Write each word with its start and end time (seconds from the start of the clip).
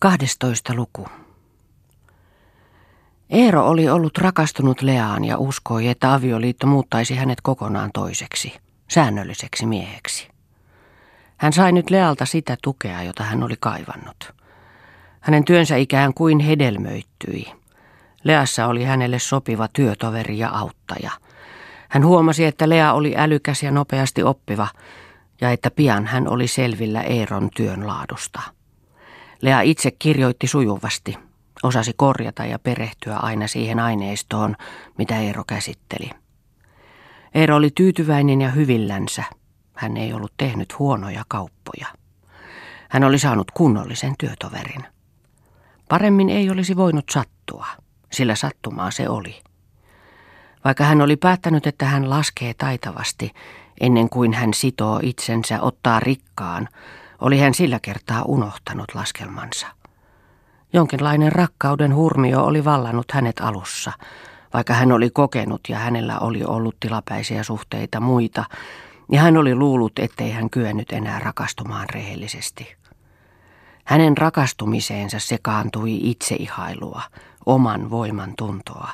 12. 0.00 0.74
luku. 0.74 1.08
Eero 3.30 3.68
oli 3.68 3.88
ollut 3.88 4.18
rakastunut 4.18 4.82
Leaan 4.82 5.24
ja 5.24 5.38
uskoi, 5.38 5.88
että 5.88 6.14
avioliitto 6.14 6.66
muuttaisi 6.66 7.14
hänet 7.14 7.40
kokonaan 7.40 7.90
toiseksi, 7.94 8.54
säännölliseksi 8.88 9.66
mieheksi. 9.66 10.28
Hän 11.36 11.52
sai 11.52 11.72
nyt 11.72 11.90
Lealta 11.90 12.26
sitä 12.26 12.56
tukea, 12.62 13.02
jota 13.02 13.22
hän 13.22 13.42
oli 13.42 13.54
kaivannut. 13.60 14.32
Hänen 15.20 15.44
työnsä 15.44 15.76
ikään 15.76 16.14
kuin 16.14 16.38
hedelmöittyi. 16.38 17.52
Leassa 18.24 18.66
oli 18.66 18.84
hänelle 18.84 19.18
sopiva 19.18 19.68
työtoveri 19.68 20.38
ja 20.38 20.48
auttaja. 20.48 21.10
Hän 21.88 22.06
huomasi, 22.06 22.44
että 22.44 22.68
Lea 22.68 22.92
oli 22.92 23.14
älykäs 23.16 23.62
ja 23.62 23.70
nopeasti 23.70 24.22
oppiva, 24.22 24.68
ja 25.40 25.50
että 25.50 25.70
pian 25.70 26.06
hän 26.06 26.28
oli 26.28 26.48
selvillä 26.48 27.02
Eeron 27.02 27.50
työn 27.56 27.86
laadusta. 27.86 28.55
Lea 29.42 29.60
itse 29.60 29.90
kirjoitti 29.90 30.46
sujuvasti, 30.46 31.18
osasi 31.62 31.92
korjata 31.96 32.44
ja 32.44 32.58
perehtyä 32.58 33.16
aina 33.16 33.46
siihen 33.46 33.80
aineistoon, 33.80 34.56
mitä 34.98 35.18
Eero 35.18 35.44
käsitteli. 35.46 36.10
Eero 37.34 37.56
oli 37.56 37.70
tyytyväinen 37.74 38.40
ja 38.40 38.50
hyvillänsä. 38.50 39.24
Hän 39.74 39.96
ei 39.96 40.12
ollut 40.12 40.32
tehnyt 40.36 40.78
huonoja 40.78 41.24
kauppoja. 41.28 41.86
Hän 42.88 43.04
oli 43.04 43.18
saanut 43.18 43.50
kunnollisen 43.50 44.14
työtoverin. 44.18 44.84
Paremmin 45.88 46.28
ei 46.28 46.50
olisi 46.50 46.76
voinut 46.76 47.04
sattua, 47.10 47.66
sillä 48.12 48.34
sattumaa 48.34 48.90
se 48.90 49.08
oli. 49.08 49.42
Vaikka 50.64 50.84
hän 50.84 51.02
oli 51.02 51.16
päättänyt, 51.16 51.66
että 51.66 51.84
hän 51.84 52.10
laskee 52.10 52.54
taitavasti, 52.54 53.32
ennen 53.80 54.08
kuin 54.08 54.34
hän 54.34 54.54
sitoo 54.54 55.00
itsensä 55.02 55.60
ottaa 55.60 56.00
rikkaan, 56.00 56.68
oli 57.20 57.38
hän 57.38 57.54
sillä 57.54 57.78
kertaa 57.82 58.22
unohtanut 58.22 58.94
laskelmansa. 58.94 59.66
Jonkinlainen 60.72 61.32
rakkauden 61.32 61.94
hurmio 61.94 62.44
oli 62.44 62.64
vallannut 62.64 63.12
hänet 63.12 63.40
alussa, 63.40 63.92
vaikka 64.54 64.74
hän 64.74 64.92
oli 64.92 65.10
kokenut 65.10 65.60
ja 65.68 65.78
hänellä 65.78 66.18
oli 66.18 66.44
ollut 66.44 66.76
tilapäisiä 66.80 67.42
suhteita 67.42 68.00
muita, 68.00 68.44
ja 69.12 69.20
hän 69.20 69.36
oli 69.36 69.54
luullut, 69.54 69.98
ettei 69.98 70.30
hän 70.30 70.50
kyennyt 70.50 70.92
enää 70.92 71.18
rakastumaan 71.18 71.86
rehellisesti. 71.94 72.76
Hänen 73.84 74.16
rakastumiseensa 74.16 75.18
sekaantui 75.18 76.10
itseihailua, 76.10 77.02
oman 77.46 77.90
voiman 77.90 78.32
tuntoa, 78.38 78.88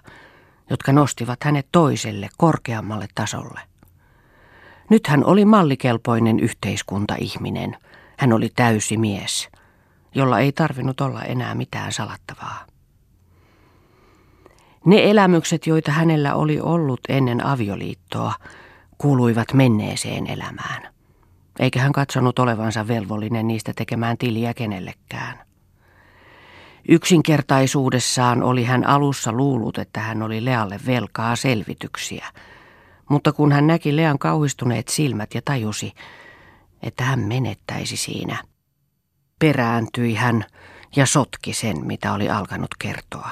jotka 0.71 0.93
nostivat 0.93 1.45
hänet 1.45 1.67
toiselle, 1.73 2.29
korkeammalle 2.39 3.07
tasolle. 3.15 3.61
Nyt 4.91 5.07
hän 5.07 5.25
oli 5.25 5.45
mallikelpoinen 5.45 6.41
yhteiskuntaihminen– 6.41 7.77
hän 8.23 8.33
oli 8.33 8.49
täysi 8.57 8.97
mies, 8.97 9.49
jolla 10.15 10.41
ei 10.41 10.53
tarvinnut 10.53 11.01
olla 11.01 11.23
enää 11.23 11.55
mitään 11.55 11.93
salattavaa. 11.93 12.67
Ne 14.87 15.11
elämykset, 15.11 15.67
joita 15.67 15.93
hänellä 15.93 16.35
oli 16.35 16.61
ollut 16.61 17.01
ennen 17.09 17.47
avioliittoa, 17.47 18.35
kuuluivat 18.99 19.53
menneeseen 19.53 20.27
elämään. 20.27 20.83
Eikä 21.59 21.81
hän 21.81 21.93
katsonut 21.93 22.39
olevansa 22.39 22.89
velvollinen 22.89 23.49
niistä 23.49 23.73
tekemään 23.77 24.19
tiliä 24.19 24.55
kenellekään. 24.55 25.39
Yksinkertaisuudessaan 26.89 28.43
oli 28.43 28.65
hän 28.65 28.87
alussa 28.87 29.33
luullut, 29.33 29.79
että 29.79 30.01
hän 30.01 30.23
oli 30.23 30.45
Lealle 30.45 30.81
velkaa 30.87 31.37
selvityksiä, 31.37 32.27
mutta 33.09 33.33
kun 33.33 33.53
hän 33.53 33.67
näki 33.67 33.97
Lean 33.97 34.19
kauhistuneet 34.19 34.89
silmät 34.89 35.35
ja 35.35 35.41
tajusi, 35.45 35.93
että 36.83 37.05
hän 37.05 37.21
menettäisi 37.21 37.97
siinä. 37.97 38.45
Perääntyi 39.39 40.15
hän 40.15 40.45
ja 40.97 41.07
sotki 41.07 41.53
sen, 41.53 41.87
mitä 41.87 42.13
oli 42.13 42.31
alkanut 42.31 42.71
kertoa. 42.79 43.31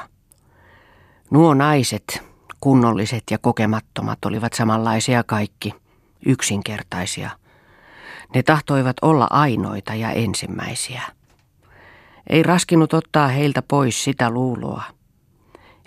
Nuo 1.30 1.54
naiset, 1.54 2.22
kunnolliset 2.60 3.22
ja 3.30 3.38
kokemattomat, 3.38 4.24
olivat 4.24 4.52
samanlaisia 4.52 5.24
kaikki, 5.24 5.74
yksinkertaisia. 6.26 7.30
Ne 8.34 8.42
tahtoivat 8.42 8.96
olla 9.02 9.26
ainoita 9.30 9.94
ja 9.94 10.10
ensimmäisiä. 10.10 11.02
Ei 12.30 12.42
raskinut 12.42 12.94
ottaa 12.94 13.28
heiltä 13.28 13.62
pois 13.62 14.04
sitä 14.04 14.30
luuloa. 14.30 14.82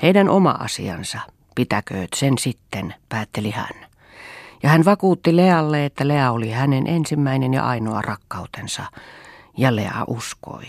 Heidän 0.02 0.30
oma 0.30 0.52
asiansa, 0.52 1.20
pitäkööt 1.56 2.10
sen 2.16 2.38
sitten, 2.38 2.96
päätteli 3.10 3.52
hän. 3.52 3.93
Ja 4.64 4.70
hän 4.70 4.86
vakuutti 4.86 5.36
Lealle, 5.36 5.86
että 5.86 6.08
Lea 6.08 6.32
oli 6.32 6.52
hänen 6.52 6.88
ensimmäinen 6.88 7.54
ja 7.54 7.68
ainoa 7.68 8.02
rakkautensa, 8.02 8.86
ja 9.58 9.76
Lea 9.76 10.04
uskoi. 10.08 10.66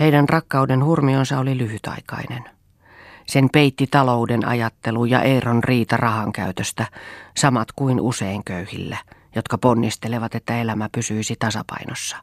Heidän 0.00 0.28
rakkauden 0.28 0.84
hurmionsa 0.84 1.38
oli 1.38 1.58
lyhytaikainen. 1.58 2.44
Sen 3.26 3.48
peitti 3.52 3.86
talouden 3.86 4.46
ajattelu 4.46 5.04
ja 5.04 5.22
Eeron 5.22 5.64
riita 5.64 5.96
rahan 5.96 6.32
käytöstä, 6.32 6.86
samat 7.36 7.72
kuin 7.72 8.00
usein 8.00 8.44
köyhillä, 8.44 8.96
jotka 9.34 9.58
ponnistelevat, 9.58 10.34
että 10.34 10.60
elämä 10.60 10.88
pysyisi 10.92 11.36
tasapainossa. 11.38 12.16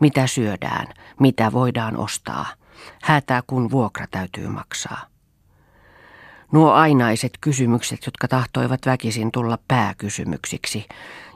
Mitä 0.00 0.26
syödään, 0.26 0.86
mitä 1.20 1.52
voidaan 1.52 1.96
ostaa, 1.96 2.46
hätää 3.02 3.42
kun 3.46 3.70
vuokra 3.70 4.06
täytyy 4.10 4.48
maksaa. 4.48 5.11
Nuo 6.52 6.70
ainaiset 6.70 7.32
kysymykset, 7.40 8.06
jotka 8.06 8.28
tahtoivat 8.28 8.80
väkisin 8.86 9.32
tulla 9.32 9.58
pääkysymyksiksi 9.68 10.86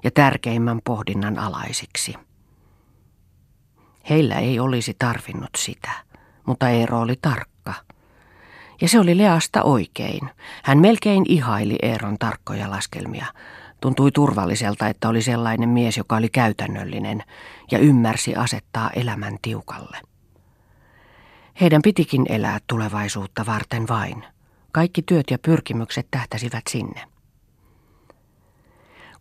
ja 0.04 0.10
tärkeimmän 0.10 0.80
pohdinnan 0.84 1.38
alaisiksi. 1.38 2.14
Heillä 4.10 4.34
ei 4.34 4.60
olisi 4.60 4.96
tarvinnut 4.98 5.50
sitä, 5.56 5.90
mutta 6.46 6.68
Eero 6.68 7.00
oli 7.00 7.18
tarkka. 7.22 7.74
Ja 8.80 8.88
se 8.88 9.00
oli 9.00 9.18
Leasta 9.18 9.62
oikein. 9.62 10.30
Hän 10.64 10.78
melkein 10.78 11.24
ihaili 11.28 11.76
Eeron 11.82 12.18
tarkkoja 12.18 12.70
laskelmia. 12.70 13.26
Tuntui 13.80 14.12
turvalliselta, 14.12 14.88
että 14.88 15.08
oli 15.08 15.22
sellainen 15.22 15.68
mies, 15.68 15.96
joka 15.96 16.16
oli 16.16 16.28
käytännöllinen 16.28 17.22
ja 17.70 17.78
ymmärsi 17.78 18.34
asettaa 18.34 18.90
elämän 18.90 19.38
tiukalle. 19.42 19.98
Heidän 21.60 21.82
pitikin 21.82 22.26
elää 22.28 22.58
tulevaisuutta 22.66 23.46
varten 23.46 23.88
vain– 23.88 24.24
kaikki 24.76 25.02
työt 25.02 25.30
ja 25.30 25.38
pyrkimykset 25.38 26.06
tähtäsivät 26.10 26.64
sinne. 26.68 27.00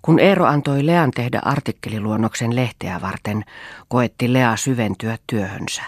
Kun 0.02 0.20
Eero 0.20 0.46
antoi 0.46 0.86
Lean 0.86 1.12
tehdä 1.12 1.42
artikkeliluonnoksen 1.46 2.56
lehteä 2.56 3.02
varten, 3.02 3.46
koetti 3.88 4.34
Lea 4.34 4.56
syventyä 4.56 5.18
työhönsä. 5.28 5.82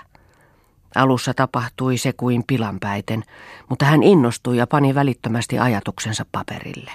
Alussa 0.95 1.33
tapahtui 1.33 1.97
se 1.97 2.13
kuin 2.13 2.43
pilanpäiten, 2.47 3.23
mutta 3.69 3.85
hän 3.85 4.03
innostui 4.03 4.57
ja 4.57 4.67
pani 4.67 4.95
välittömästi 4.95 5.59
ajatuksensa 5.59 6.25
paperille. 6.31 6.91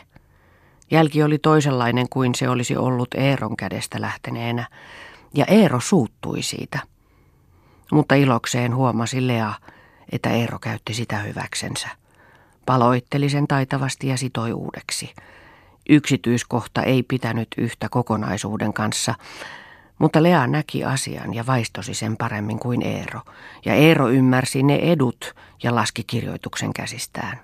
Jälki 0.91 1.23
oli 1.23 1.39
toisenlainen 1.39 2.09
kuin 2.09 2.35
se 2.35 2.49
olisi 2.49 2.77
ollut 2.77 3.15
Eeron 3.15 3.57
kädestä 3.57 4.01
lähteneenä, 4.01 4.67
ja 5.35 5.45
Eero 5.45 5.81
suuttui 5.81 6.43
siitä. 6.43 6.79
Mutta 7.93 8.15
ilokseen 8.15 8.75
huomasi 8.75 9.27
Lea, 9.27 9.53
että 10.13 10.31
Eero 10.31 10.59
käytti 10.59 10.95
sitä 10.95 11.19
hyväksensä. 11.19 12.02
Paloitteli 12.73 13.29
sen 13.29 13.49
taitavasti 13.49 14.09
ja 14.09 14.17
sitoi 14.17 14.53
uudeksi. 14.53 15.15
Yksityiskohta 15.89 16.83
ei 16.83 17.03
pitänyt 17.03 17.49
yhtä 17.59 17.89
kokonaisuuden 17.89 18.73
kanssa, 18.73 19.15
mutta 19.99 20.23
Lea 20.23 20.47
näki 20.47 20.85
asian 20.85 21.35
ja 21.35 21.47
vaistosi 21.47 21.95
sen 21.95 22.17
paremmin 22.17 22.59
kuin 22.59 22.83
Eero, 22.83 23.21
ja 23.65 23.75
Eero 23.75 24.09
ymmärsi 24.09 24.63
ne 24.63 24.77
edut 24.77 25.35
ja 25.63 25.75
laski 25.75 26.05
kirjoituksen 26.05 26.73
käsistään. 26.73 27.41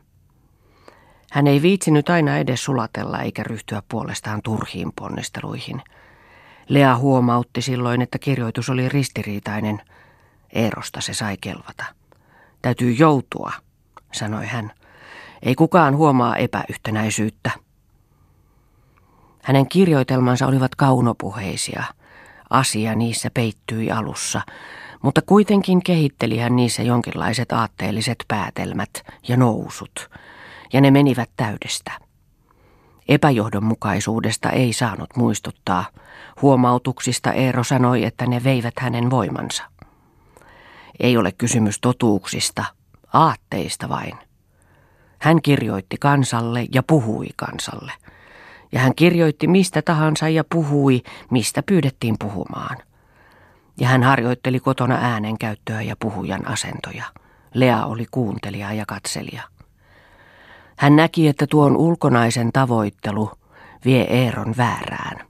Hän 1.31 1.47
ei 1.47 1.63
viitsinyt 1.63 2.09
aina 2.09 2.37
edes 2.37 2.65
sulatella 2.65 3.21
eikä 3.21 3.43
ryhtyä 3.43 3.83
puolestaan 3.89 4.43
turhiin 4.43 4.93
ponnisteluihin. 4.97 5.83
Lea 6.69 6.97
huomautti 6.97 7.63
silloin, 7.63 8.03
että 8.03 8.19
kirjoitus 8.19 8.71
oli 8.71 8.89
ristiriitainen. 8.89 9.81
Eerosta 10.53 11.01
se 11.01 11.15
sai 11.15 11.37
kelvata. 11.41 11.85
Täytyy 12.63 12.93
joutua, 12.93 13.53
sanoi 14.13 14.47
hän. 14.47 14.78
Ei 15.43 15.55
kukaan 15.55 15.97
huomaa 15.97 16.37
epäyhtenäisyyttä. 16.37 17.51
Hänen 19.43 19.69
kirjoitelmansa 19.69 20.47
olivat 20.47 20.75
kaunopuheisia. 20.75 21.85
Asia 22.51 22.95
niissä 22.95 23.31
peittyi 23.35 23.91
alussa, 23.91 24.41
mutta 25.03 25.23
kuitenkin 25.23 25.83
kehitteli 25.83 26.39
hän 26.39 26.57
niissä 26.57 26.83
jonkinlaiset 26.83 27.53
aatteelliset 27.53 28.25
päätelmät 28.29 28.91
ja 29.29 29.37
nousut, 29.37 30.11
ja 30.73 30.81
ne 30.81 30.91
menivät 30.91 31.31
täydestä. 31.37 31.93
Epäjohdonmukaisuudesta 33.09 34.51
ei 34.51 34.73
saanut 34.73 35.17
muistuttaa. 35.17 35.85
Huomautuksista 36.43 37.33
Eero 37.33 37.65
sanoi, 37.65 38.05
että 38.05 38.27
ne 38.27 38.45
veivät 38.45 38.75
hänen 38.79 39.11
voimansa. 39.11 39.63
Ei 41.01 41.17
ole 41.17 41.33
kysymys 41.33 41.79
totuuksista, 41.81 42.65
aatteista 43.13 43.89
vain. 43.89 44.28
Hän 45.19 45.43
kirjoitti 45.43 45.97
kansalle 46.01 46.67
ja 46.73 46.83
puhui 46.83 47.27
kansalle. 47.37 47.93
Ja 48.73 48.81
hän 48.81 48.95
kirjoitti 48.95 49.47
mistä 49.47 49.83
tahansa 49.83 50.29
ja 50.29 50.45
puhui, 50.45 51.03
mistä 51.31 51.63
pyydettiin 51.63 52.17
puhumaan. 52.19 52.77
Ja 53.81 53.89
hän 53.89 54.03
harjoitteli 54.03 54.61
kotona 54.61 54.95
äänenkäyttöä 54.95 55.83
ja 55.83 55.97
puhujan 56.01 56.49
asentoja. 56.49 57.05
Lea 57.55 57.87
oli 57.87 58.07
kuuntelija 58.11 58.73
ja 58.73 58.85
katselija. 58.87 59.43
Hän 60.79 60.97
näki, 60.97 61.29
että 61.29 61.47
tuon 61.47 61.77
ulkonaisen 61.77 62.53
tavoittelu 62.53 63.31
vie 63.85 64.03
Eeron 64.03 64.55
väärään. 64.57 65.27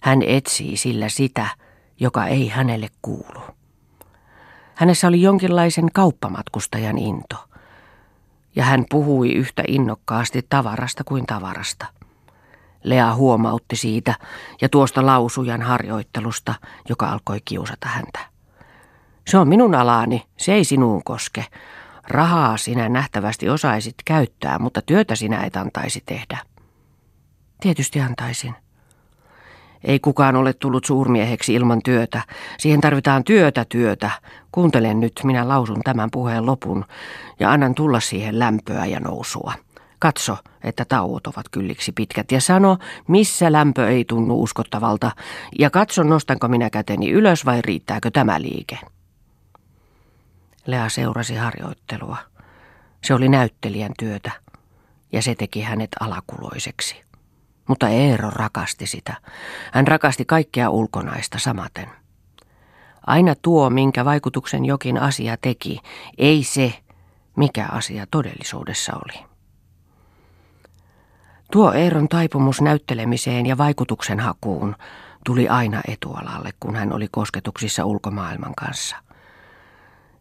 Hän 0.00 0.22
etsii 0.22 0.76
sillä 0.76 1.08
sitä, 1.08 1.46
joka 2.00 2.26
ei 2.26 2.48
hänelle 2.48 2.88
kuulu. 3.02 3.40
Hänessä 4.74 5.08
oli 5.08 5.22
jonkinlaisen 5.22 5.88
kauppamatkustajan 5.92 6.98
into. 6.98 7.36
Ja 8.58 8.64
hän 8.64 8.84
puhui 8.90 9.32
yhtä 9.32 9.62
innokkaasti 9.68 10.46
tavarasta 10.48 11.04
kuin 11.04 11.26
tavarasta. 11.26 11.86
Lea 12.84 13.14
huomautti 13.14 13.76
siitä 13.76 14.14
ja 14.60 14.68
tuosta 14.68 15.06
lausujan 15.06 15.62
harjoittelusta, 15.62 16.54
joka 16.88 17.08
alkoi 17.08 17.38
kiusata 17.44 17.88
häntä. 17.88 18.18
Se 19.26 19.38
on 19.38 19.48
minun 19.48 19.74
alaani, 19.74 20.26
se 20.36 20.52
ei 20.52 20.64
sinuun 20.64 21.04
koske. 21.04 21.44
Rahaa 22.08 22.56
sinä 22.56 22.88
nähtävästi 22.88 23.48
osaisit 23.48 23.94
käyttää, 24.04 24.58
mutta 24.58 24.82
työtä 24.82 25.14
sinä 25.14 25.42
et 25.44 25.56
antaisi 25.56 26.02
tehdä. 26.06 26.38
Tietysti 27.60 28.00
antaisin. 28.00 28.54
Ei 29.84 30.00
kukaan 30.00 30.36
ole 30.36 30.52
tullut 30.52 30.84
suurmieheksi 30.84 31.54
ilman 31.54 31.82
työtä. 31.82 32.22
Siihen 32.58 32.80
tarvitaan 32.80 33.24
työtä 33.24 33.64
työtä. 33.68 34.10
Kuuntelen 34.52 35.00
nyt, 35.00 35.20
minä 35.24 35.48
lausun 35.48 35.80
tämän 35.84 36.10
puheen 36.10 36.46
lopun 36.46 36.84
ja 37.40 37.52
annan 37.52 37.74
tulla 37.74 38.00
siihen 38.00 38.38
lämpöä 38.38 38.86
ja 38.86 39.00
nousua. 39.00 39.54
Katso, 39.98 40.36
että 40.64 40.84
tauot 40.84 41.26
ovat 41.26 41.46
kylliksi 41.50 41.92
pitkät 41.92 42.32
ja 42.32 42.40
sano, 42.40 42.78
missä 43.08 43.52
lämpö 43.52 43.88
ei 43.88 44.04
tunnu 44.04 44.42
uskottavalta 44.42 45.10
ja 45.58 45.70
katso, 45.70 46.02
nostanko 46.02 46.48
minä 46.48 46.70
käteni 46.70 47.10
ylös 47.10 47.46
vai 47.46 47.62
riittääkö 47.62 48.10
tämä 48.10 48.40
liike. 48.40 48.78
Lea 50.66 50.88
seurasi 50.88 51.34
harjoittelua. 51.34 52.16
Se 53.04 53.14
oli 53.14 53.28
näyttelijän 53.28 53.92
työtä 53.98 54.30
ja 55.12 55.22
se 55.22 55.34
teki 55.34 55.62
hänet 55.62 55.90
alakuloiseksi. 56.00 57.07
Mutta 57.68 57.88
Eero 57.88 58.30
rakasti 58.30 58.86
sitä. 58.86 59.16
Hän 59.72 59.86
rakasti 59.86 60.24
kaikkea 60.24 60.70
ulkonaista 60.70 61.38
samaten. 61.38 61.88
Aina 63.06 63.34
tuo, 63.42 63.70
minkä 63.70 64.04
vaikutuksen 64.04 64.64
jokin 64.64 64.98
asia 64.98 65.36
teki, 65.36 65.80
ei 66.18 66.42
se, 66.42 66.74
mikä 67.36 67.66
asia 67.72 68.06
todellisuudessa 68.10 68.92
oli. 68.94 69.24
Tuo 71.52 71.72
Eeron 71.72 72.08
taipumus 72.08 72.60
näyttelemiseen 72.60 73.46
ja 73.46 73.58
vaikutuksen 73.58 74.20
hakuun 74.20 74.76
tuli 75.24 75.48
aina 75.48 75.80
etualalle, 75.88 76.50
kun 76.60 76.76
hän 76.76 76.92
oli 76.92 77.08
kosketuksissa 77.10 77.84
ulkomaailman 77.84 78.54
kanssa. 78.54 78.96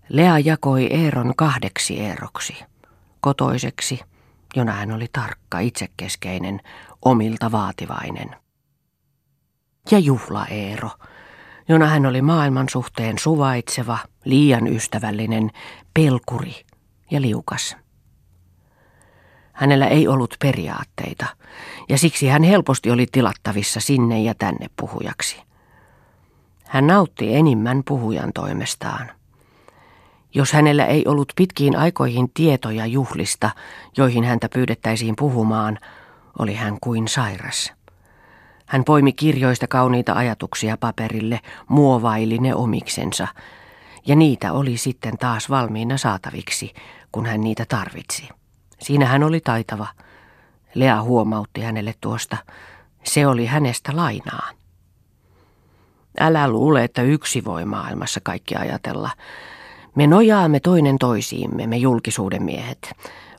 Lea 0.09 0.39
jakoi 0.39 0.85
Eeron 0.93 1.33
kahdeksi 1.35 1.99
Eeroksi, 1.99 2.55
kotoiseksi, 3.21 3.99
jona 4.57 4.71
hän 4.71 4.91
oli 4.91 5.07
tarkka, 5.11 5.59
itsekeskeinen, 5.59 6.61
omilta 7.05 7.51
vaativainen. 7.51 8.35
Ja 9.91 9.99
juhla 9.99 10.45
Eero, 10.45 10.89
jona 11.69 11.85
hän 11.87 12.05
oli 12.05 12.21
maailman 12.21 12.69
suhteen 12.69 13.19
suvaitseva, 13.19 13.97
liian 14.25 14.67
ystävällinen, 14.67 15.51
pelkuri 15.93 16.65
ja 17.11 17.21
liukas. 17.21 17.77
Hänellä 19.53 19.87
ei 19.87 20.07
ollut 20.07 20.35
periaatteita, 20.39 21.25
ja 21.89 21.97
siksi 21.97 22.27
hän 22.27 22.43
helposti 22.43 22.91
oli 22.91 23.05
tilattavissa 23.11 23.79
sinne 23.79 24.21
ja 24.21 24.35
tänne 24.35 24.69
puhujaksi. 24.79 25.41
Hän 26.65 26.87
nautti 26.87 27.35
enimmän 27.35 27.81
puhujan 27.87 28.33
toimestaan. 28.33 29.16
Jos 30.33 30.53
hänellä 30.53 30.85
ei 30.85 31.03
ollut 31.07 31.33
pitkiin 31.35 31.75
aikoihin 31.75 32.31
tietoja 32.33 32.85
juhlista, 32.85 33.49
joihin 33.97 34.23
häntä 34.23 34.49
pyydettäisiin 34.49 35.15
puhumaan, 35.15 35.77
oli 36.39 36.53
hän 36.53 36.77
kuin 36.81 37.07
sairas. 37.07 37.73
Hän 38.65 38.83
poimi 38.83 39.13
kirjoista 39.13 39.67
kauniita 39.67 40.13
ajatuksia 40.13 40.77
paperille, 40.77 41.39
muovaili 41.67 42.37
ne 42.37 42.55
omiksensa, 42.55 43.27
ja 44.07 44.15
niitä 44.15 44.53
oli 44.53 44.77
sitten 44.77 45.17
taas 45.17 45.49
valmiina 45.49 45.97
saataviksi, 45.97 46.73
kun 47.11 47.25
hän 47.25 47.41
niitä 47.41 47.65
tarvitsi. 47.65 48.29
Siinä 48.79 49.05
hän 49.05 49.23
oli 49.23 49.39
taitava. 49.39 49.87
Lea 50.73 51.01
huomautti 51.01 51.61
hänelle 51.61 51.95
tuosta. 52.01 52.37
Se 53.03 53.27
oli 53.27 53.45
hänestä 53.45 53.95
lainaa. 53.95 54.49
Älä 56.19 56.47
luule, 56.47 56.83
että 56.83 57.01
yksi 57.01 57.45
voi 57.45 57.65
maailmassa 57.65 58.19
kaikki 58.23 58.55
ajatella. 58.55 59.09
Me 59.97 60.07
nojaamme 60.07 60.59
toinen 60.59 60.97
toisiimme, 60.97 61.67
me 61.67 61.77
julkisuuden 61.77 62.43
miehet. 62.43 62.91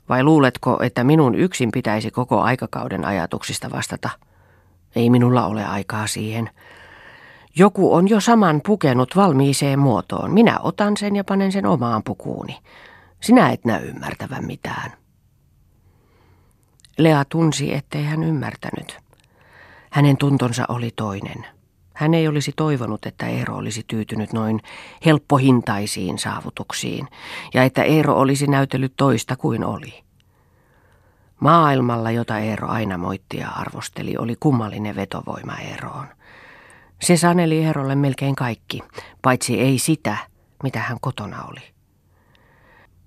Vai 0.09 0.23
luuletko, 0.23 0.83
että 0.83 1.03
minun 1.03 1.35
yksin 1.35 1.71
pitäisi 1.71 2.11
koko 2.11 2.41
aikakauden 2.41 3.05
ajatuksista 3.05 3.71
vastata? 3.71 4.09
Ei 4.95 5.09
minulla 5.09 5.45
ole 5.45 5.65
aikaa 5.65 6.07
siihen. 6.07 6.49
Joku 7.55 7.93
on 7.93 8.09
jo 8.09 8.19
saman 8.19 8.61
pukenut 8.65 9.15
valmiiseen 9.15 9.79
muotoon. 9.79 10.31
Minä 10.31 10.59
otan 10.59 10.97
sen 10.97 11.15
ja 11.15 11.23
panen 11.23 11.51
sen 11.51 11.65
omaan 11.65 12.03
pukuuni. 12.03 12.57
Sinä 13.21 13.49
et 13.49 13.65
näy 13.65 13.87
ymmärtävän 13.87 14.45
mitään. 14.45 14.91
Lea 16.97 17.25
tunsi, 17.25 17.73
ettei 17.73 18.03
hän 18.03 18.23
ymmärtänyt. 18.23 18.97
Hänen 19.89 20.17
tuntonsa 20.17 20.65
oli 20.69 20.91
toinen. 20.95 21.58
Hän 21.99 22.13
ei 22.13 22.27
olisi 22.27 22.53
toivonut, 22.55 23.05
että 23.05 23.27
Eero 23.27 23.55
olisi 23.55 23.83
tyytynyt 23.87 24.33
noin 24.33 24.59
helppohintaisiin 25.05 26.17
saavutuksiin 26.19 27.07
ja 27.53 27.63
että 27.63 27.83
Eero 27.83 28.15
olisi 28.15 28.47
näytellyt 28.47 28.93
toista 28.97 29.35
kuin 29.35 29.63
oli. 29.63 30.03
Maailmalla, 31.39 32.11
jota 32.11 32.39
Eero 32.39 32.67
aina 32.67 32.97
moitti 32.97 33.37
ja 33.37 33.49
arvosteli, 33.49 34.17
oli 34.17 34.35
kummallinen 34.39 34.95
vetovoima 34.95 35.55
Eeroon. 35.55 36.07
Se 37.01 37.17
saneli 37.17 37.65
Eerolle 37.65 37.95
melkein 37.95 38.35
kaikki, 38.35 38.81
paitsi 39.21 39.59
ei 39.59 39.79
sitä, 39.79 40.17
mitä 40.63 40.79
hän 40.79 40.97
kotona 41.01 41.43
oli. 41.43 41.63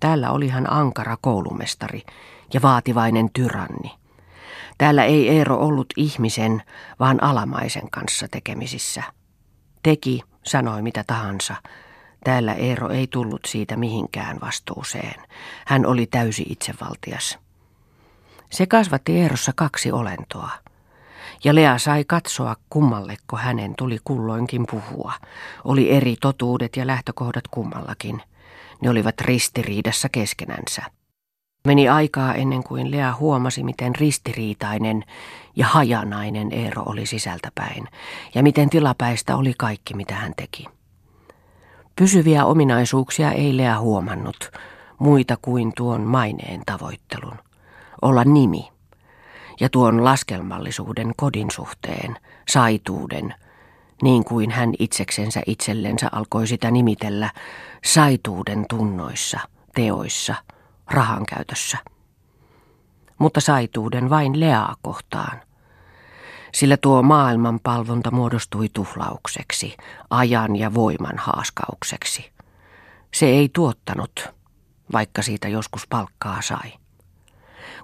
Täällä 0.00 0.30
oli 0.30 0.48
hän 0.48 0.72
ankara 0.72 1.16
koulumestari 1.20 2.02
ja 2.54 2.62
vaativainen 2.62 3.30
tyranni. 3.32 4.01
Täällä 4.78 5.04
ei 5.04 5.28
Eero 5.28 5.56
ollut 5.56 5.86
ihmisen, 5.96 6.62
vaan 7.00 7.22
alamaisen 7.22 7.90
kanssa 7.90 8.28
tekemisissä. 8.30 9.02
Teki, 9.82 10.20
sanoi 10.44 10.82
mitä 10.82 11.04
tahansa. 11.06 11.54
Täällä 12.24 12.54
Eero 12.54 12.88
ei 12.88 13.06
tullut 13.06 13.40
siitä 13.46 13.76
mihinkään 13.76 14.40
vastuuseen. 14.40 15.22
Hän 15.66 15.86
oli 15.86 16.06
täysi 16.06 16.46
itsevaltias. 16.48 17.38
Se 18.50 18.66
kasvatti 18.66 19.20
Eerossa 19.20 19.52
kaksi 19.56 19.92
olentoa. 19.92 20.50
Ja 21.44 21.54
Lea 21.54 21.78
sai 21.78 22.04
katsoa 22.04 22.56
kummalleko 22.70 23.36
hänen 23.36 23.74
tuli 23.78 23.98
kulloinkin 24.04 24.64
puhua. 24.70 25.12
Oli 25.64 25.90
eri 25.90 26.16
totuudet 26.20 26.76
ja 26.76 26.86
lähtökohdat 26.86 27.48
kummallakin. 27.50 28.22
Ne 28.80 28.90
olivat 28.90 29.20
ristiriidassa 29.20 30.08
keskenänsä. 30.08 30.82
Meni 31.66 31.88
aikaa 31.88 32.34
ennen 32.34 32.64
kuin 32.64 32.90
Lea 32.90 33.14
huomasi, 33.20 33.62
miten 33.62 33.94
ristiriitainen 33.96 35.04
ja 35.56 35.66
hajanainen 35.66 36.52
Eero 36.52 36.82
oli 36.86 37.06
sisältäpäin, 37.06 37.88
ja 38.34 38.42
miten 38.42 38.70
tilapäistä 38.70 39.36
oli 39.36 39.54
kaikki, 39.58 39.94
mitä 39.94 40.14
hän 40.14 40.32
teki. 40.36 40.66
Pysyviä 41.96 42.44
ominaisuuksia 42.44 43.32
ei 43.32 43.56
Lea 43.56 43.80
huomannut, 43.80 44.50
muita 44.98 45.36
kuin 45.42 45.72
tuon 45.76 46.00
maineen 46.00 46.62
tavoittelun. 46.66 47.38
Olla 48.02 48.24
nimi, 48.24 48.68
ja 49.60 49.68
tuon 49.68 50.04
laskelmallisuuden 50.04 51.12
kodin 51.16 51.50
suhteen, 51.50 52.16
saituuden, 52.48 53.34
niin 54.02 54.24
kuin 54.24 54.50
hän 54.50 54.72
itseksensä 54.78 55.42
itsellensä 55.46 56.08
alkoi 56.12 56.46
sitä 56.46 56.70
nimitellä, 56.70 57.30
saituuden 57.84 58.64
tunnoissa, 58.68 59.40
teoissa– 59.74 60.34
rahan 60.90 61.26
käytössä. 61.26 61.78
Mutta 63.18 63.40
saituuden 63.40 64.10
vain 64.10 64.40
Leaa 64.40 64.76
kohtaan. 64.82 65.40
Sillä 66.54 66.76
tuo 66.76 67.02
maailmanpalvonta 67.02 68.10
muodostui 68.10 68.68
tuhlaukseksi, 68.68 69.76
ajan 70.10 70.56
ja 70.56 70.74
voiman 70.74 71.18
haaskaukseksi. 71.18 72.32
Se 73.14 73.26
ei 73.26 73.50
tuottanut, 73.52 74.28
vaikka 74.92 75.22
siitä 75.22 75.48
joskus 75.48 75.86
palkkaa 75.86 76.42
sai. 76.42 76.72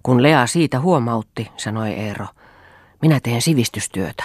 Kun 0.03 0.23
Lea 0.23 0.47
siitä 0.47 0.81
huomautti, 0.81 1.51
sanoi 1.57 1.91
Eero, 1.91 2.27
minä 3.03 3.21
teen 3.21 3.43
sivistystyötä. 3.43 4.25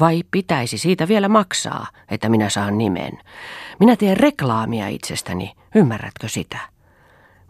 Vai 0.00 0.22
pitäisi 0.30 0.78
siitä 0.78 1.08
vielä 1.08 1.28
maksaa, 1.28 1.86
että 2.10 2.28
minä 2.28 2.48
saan 2.48 2.78
nimen? 2.78 3.18
Minä 3.80 3.96
teen 3.96 4.16
reklaamia 4.16 4.88
itsestäni, 4.88 5.54
ymmärrätkö 5.74 6.28
sitä? 6.28 6.58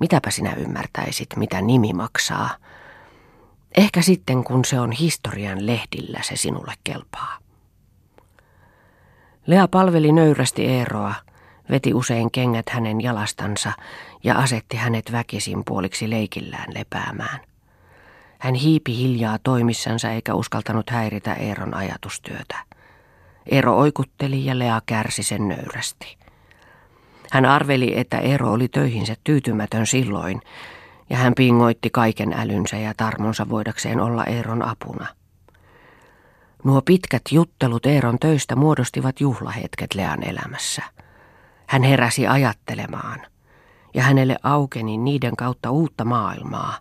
Mitäpä 0.00 0.30
sinä 0.30 0.54
ymmärtäisit, 0.54 1.28
mitä 1.36 1.60
nimi 1.60 1.92
maksaa? 1.92 2.50
Ehkä 3.76 4.02
sitten, 4.02 4.44
kun 4.44 4.64
se 4.64 4.80
on 4.80 4.92
historian 4.92 5.66
lehdillä, 5.66 6.18
se 6.22 6.36
sinulle 6.36 6.74
kelpaa. 6.84 7.38
Lea 9.46 9.68
palveli 9.68 10.12
nöyrästi 10.12 10.66
Eeroa, 10.66 11.14
veti 11.70 11.94
usein 11.94 12.30
kengät 12.30 12.68
hänen 12.68 13.00
jalastansa 13.00 13.72
ja 14.24 14.34
asetti 14.34 14.76
hänet 14.76 15.12
väkisin 15.12 15.62
puoliksi 15.64 16.10
leikillään 16.10 16.74
lepäämään. 16.74 17.40
Hän 18.38 18.54
hiipi 18.54 18.96
hiljaa 18.96 19.38
toimissansa 19.42 20.10
eikä 20.10 20.34
uskaltanut 20.34 20.90
häiritä 20.90 21.34
Eeron 21.34 21.74
ajatustyötä. 21.74 22.56
Eero 23.46 23.76
oikutteli 23.76 24.44
ja 24.44 24.58
Lea 24.58 24.80
kärsi 24.86 25.22
sen 25.22 25.48
nöyrästi. 25.48 26.17
Hän 27.30 27.44
arveli, 27.44 27.98
että 27.98 28.18
Eero 28.18 28.52
oli 28.52 28.68
töihinsä 28.68 29.16
tyytymätön 29.24 29.86
silloin, 29.86 30.40
ja 31.10 31.16
hän 31.16 31.32
pingoitti 31.36 31.90
kaiken 31.90 32.32
älynsä 32.32 32.76
ja 32.76 32.94
tarmonsa 32.96 33.48
voidakseen 33.48 34.00
olla 34.00 34.24
Eeron 34.24 34.62
apuna. 34.62 35.06
Nuo 36.64 36.82
pitkät 36.82 37.22
juttelut 37.30 37.86
Eeron 37.86 38.18
töistä 38.18 38.56
muodostivat 38.56 39.20
juhlahetket 39.20 39.94
Lean 39.94 40.22
elämässä. 40.22 40.82
Hän 41.66 41.82
heräsi 41.82 42.26
ajattelemaan, 42.26 43.20
ja 43.94 44.02
hänelle 44.02 44.36
aukeni 44.42 44.98
niiden 44.98 45.36
kautta 45.36 45.70
uutta 45.70 46.04
maailmaa, 46.04 46.78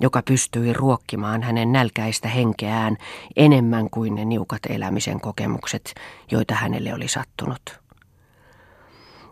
joka 0.00 0.22
pystyi 0.22 0.72
ruokkimaan 0.72 1.42
hänen 1.42 1.72
nälkäistä 1.72 2.28
henkeään 2.28 2.96
enemmän 3.36 3.90
kuin 3.90 4.14
ne 4.14 4.24
niukat 4.24 4.60
elämisen 4.68 5.20
kokemukset, 5.20 5.94
joita 6.30 6.54
hänelle 6.54 6.94
oli 6.94 7.08
sattunut. 7.08 7.85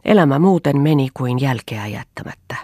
Elämä 0.05 0.39
muuten 0.39 0.81
meni 0.81 1.09
kuin 1.15 1.41
jälkeä 1.41 1.87
jättämättä. 1.87 2.57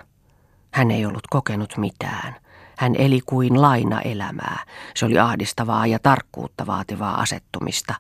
Hän 0.71 0.91
ei 0.91 1.07
ollut 1.07 1.27
kokenut 1.31 1.77
mitään. 1.77 2.37
Hän 2.79 2.97
eli 2.99 3.21
kuin 3.27 3.63
laina 3.63 4.01
elämää. 4.01 4.59
Se 4.97 5.07
oli 5.07 5.19
ahdistavaa 5.19 5.87
ja 5.87 5.99
tarkkuutta 5.99 6.67
vaativaa 6.67 7.21
asettumista. 7.21 7.95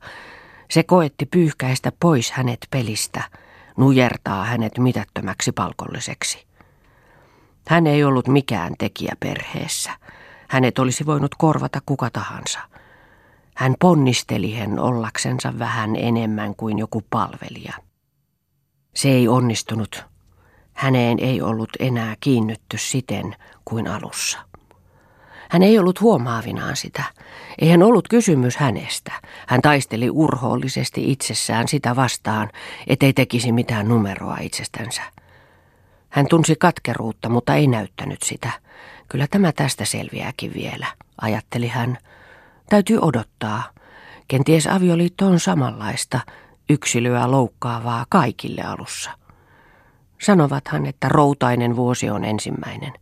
Se 0.70 0.82
koetti 0.82 1.26
pyyhkäistä 1.26 1.92
pois 2.00 2.32
hänet 2.32 2.66
pelistä, 2.70 3.22
nujertaa 3.76 4.44
hänet 4.44 4.78
mitättömäksi 4.78 5.52
palkolliseksi. 5.52 6.46
Hän 7.68 7.86
ei 7.86 8.04
ollut 8.04 8.28
mikään 8.28 8.74
tekijä 8.78 9.12
perheessä. 9.20 9.90
Hänet 10.48 10.78
olisi 10.78 11.06
voinut 11.06 11.34
korvata 11.34 11.80
kuka 11.86 12.10
tahansa. 12.10 12.58
Hän 13.54 13.74
ponnisteli 13.80 14.54
hän 14.54 14.78
ollaksensa 14.78 15.58
vähän 15.58 15.96
enemmän 15.96 16.54
kuin 16.56 16.78
joku 16.78 17.02
palvelija. 17.10 17.89
Se 18.94 19.08
ei 19.08 19.28
onnistunut. 19.28 20.04
Häneen 20.72 21.18
ei 21.20 21.42
ollut 21.42 21.70
enää 21.78 22.16
kiinnytty 22.20 22.78
siten 22.78 23.36
kuin 23.64 23.88
alussa. 23.88 24.38
Hän 25.50 25.62
ei 25.62 25.78
ollut 25.78 26.00
huomaavinaan 26.00 26.76
sitä. 26.76 27.04
Ei 27.58 27.68
hän 27.68 27.82
ollut 27.82 28.08
kysymys 28.08 28.56
hänestä. 28.56 29.12
Hän 29.46 29.62
taisteli 29.62 30.10
urhoollisesti 30.10 31.12
itsessään 31.12 31.68
sitä 31.68 31.96
vastaan, 31.96 32.50
ettei 32.86 33.12
tekisi 33.12 33.52
mitään 33.52 33.88
numeroa 33.88 34.36
itsestänsä. 34.40 35.02
Hän 36.08 36.26
tunsi 36.26 36.56
katkeruutta, 36.56 37.28
mutta 37.28 37.54
ei 37.54 37.66
näyttänyt 37.66 38.22
sitä. 38.22 38.50
Kyllä 39.08 39.26
tämä 39.30 39.52
tästä 39.52 39.84
selviääkin 39.84 40.54
vielä, 40.54 40.86
ajatteli 41.20 41.68
hän. 41.68 41.98
Täytyy 42.68 42.98
odottaa. 42.98 43.62
Kenties 44.28 44.66
avioliitto 44.66 45.26
on 45.26 45.40
samanlaista, 45.40 46.20
yksilöä 46.70 47.30
loukkaavaa 47.30 48.06
kaikille 48.08 48.62
alussa. 48.62 49.10
Sanovathan, 50.22 50.86
että 50.86 51.08
routainen 51.08 51.76
vuosi 51.76 52.10
on 52.10 52.24
ensimmäinen. 52.24 52.92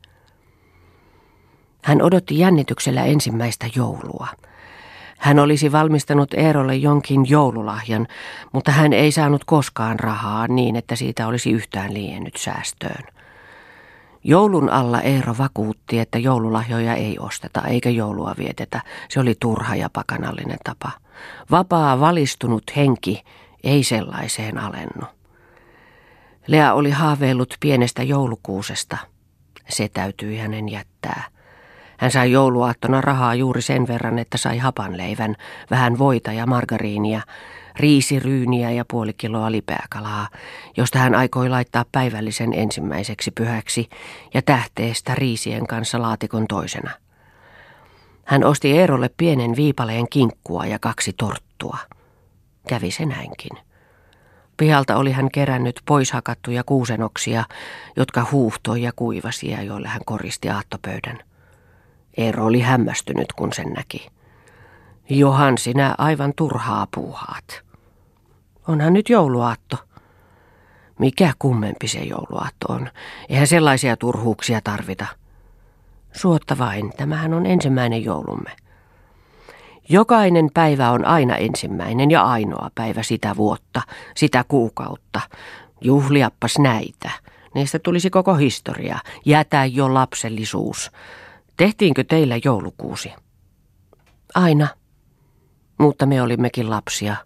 Hän 1.84 2.02
odotti 2.02 2.38
jännityksellä 2.38 3.04
ensimmäistä 3.04 3.66
joulua. 3.76 4.28
Hän 5.18 5.38
olisi 5.38 5.72
valmistanut 5.72 6.34
Eerolle 6.34 6.76
jonkin 6.76 7.28
joululahjan, 7.28 8.06
mutta 8.52 8.70
hän 8.70 8.92
ei 8.92 9.12
saanut 9.12 9.44
koskaan 9.44 10.00
rahaa 10.00 10.48
niin, 10.48 10.76
että 10.76 10.96
siitä 10.96 11.26
olisi 11.26 11.50
yhtään 11.50 11.94
liiennyt 11.94 12.36
säästöön. 12.36 13.04
Joulun 14.24 14.70
alla 14.70 15.00
Eero 15.00 15.34
vakuutti, 15.38 15.98
että 15.98 16.18
joululahjoja 16.18 16.94
ei 16.94 17.18
osteta 17.18 17.62
eikä 17.62 17.90
joulua 17.90 18.34
vietetä. 18.38 18.80
Se 19.08 19.20
oli 19.20 19.34
turha 19.40 19.76
ja 19.76 19.90
pakanallinen 19.92 20.58
tapa. 20.64 20.90
Vapaa 21.50 22.00
valistunut 22.00 22.62
henki 22.76 23.22
ei 23.64 23.84
sellaiseen 23.84 24.58
alennu. 24.58 25.06
Lea 26.46 26.74
oli 26.74 26.90
haaveillut 26.90 27.54
pienestä 27.60 28.02
joulukuusesta. 28.02 28.96
Se 29.68 29.88
täytyi 29.88 30.38
hänen 30.38 30.68
jättää. 30.68 31.24
Hän 31.98 32.10
sai 32.10 32.32
jouluaattona 32.32 33.00
rahaa 33.00 33.34
juuri 33.34 33.62
sen 33.62 33.86
verran, 33.86 34.18
että 34.18 34.38
sai 34.38 34.58
hapanleivän, 34.58 35.36
vähän 35.70 35.98
voita 35.98 36.32
ja 36.32 36.46
margariinia, 36.46 37.20
riisiryyniä 37.76 38.70
ja 38.70 38.84
puoli 38.90 39.12
kiloa 39.12 39.52
lipeäkalaa, 39.52 40.28
josta 40.76 40.98
hän 40.98 41.14
aikoi 41.14 41.48
laittaa 41.48 41.84
päivällisen 41.92 42.52
ensimmäiseksi 42.52 43.30
pyhäksi 43.30 43.88
ja 44.34 44.42
tähteestä 44.42 45.14
riisien 45.14 45.66
kanssa 45.66 46.02
laatikon 46.02 46.46
toisena. 46.48 46.90
Hän 48.24 48.44
osti 48.44 48.78
Eerolle 48.78 49.10
pienen 49.16 49.56
viipaleen 49.56 50.08
kinkkua 50.10 50.66
ja 50.66 50.78
kaksi 50.78 51.12
torttua. 51.12 51.78
Kävi 52.68 52.90
se 52.90 53.06
näinkin. 53.06 53.58
Pihalta 54.56 54.96
oli 54.96 55.12
hän 55.12 55.30
kerännyt 55.30 55.80
poishakattuja 55.86 56.64
kuusenoksia, 56.64 57.44
jotka 57.96 58.26
huuhtoi 58.32 58.82
ja 58.82 58.92
kuivasi 58.96 59.50
ja 59.50 59.62
joille 59.62 59.88
hän 59.88 60.00
koristi 60.06 60.50
aattopöydän. 60.50 61.18
Eero 62.16 62.44
oli 62.44 62.60
hämmästynyt, 62.60 63.32
kun 63.32 63.52
sen 63.52 63.72
näki. 63.72 64.08
Johan, 65.10 65.58
sinä 65.58 65.94
aivan 65.98 66.32
turhaa 66.36 66.86
puuhaat. 66.94 67.62
Onhan 68.68 68.92
nyt 68.92 69.08
jouluaatto. 69.08 69.76
Mikä 70.98 71.32
kummempi 71.38 71.88
se 71.88 71.98
jouluaatto 71.98 72.72
on? 72.72 72.90
Eihän 73.28 73.46
sellaisia 73.46 73.96
turhuuksia 73.96 74.60
tarvita. 74.64 75.06
Suotta 76.12 76.58
vain, 76.58 76.92
tämähän 76.96 77.34
on 77.34 77.46
ensimmäinen 77.46 78.04
joulumme. 78.04 78.56
Jokainen 79.88 80.50
päivä 80.54 80.90
on 80.90 81.04
aina 81.04 81.36
ensimmäinen 81.36 82.10
ja 82.10 82.22
ainoa 82.22 82.70
päivä 82.74 83.02
sitä 83.02 83.36
vuotta, 83.36 83.82
sitä 84.16 84.44
kuukautta. 84.48 85.20
Juhliappas 85.80 86.58
näitä. 86.58 87.10
Niistä 87.54 87.78
tulisi 87.78 88.10
koko 88.10 88.34
historia. 88.34 88.98
Jätä 89.24 89.64
jo 89.64 89.94
lapsellisuus. 89.94 90.90
Tehtiinkö 91.56 92.04
teillä 92.04 92.34
joulukuusi? 92.44 93.12
Aina. 94.34 94.68
Mutta 95.78 96.06
me 96.06 96.22
olimmekin 96.22 96.70
lapsia. 96.70 97.16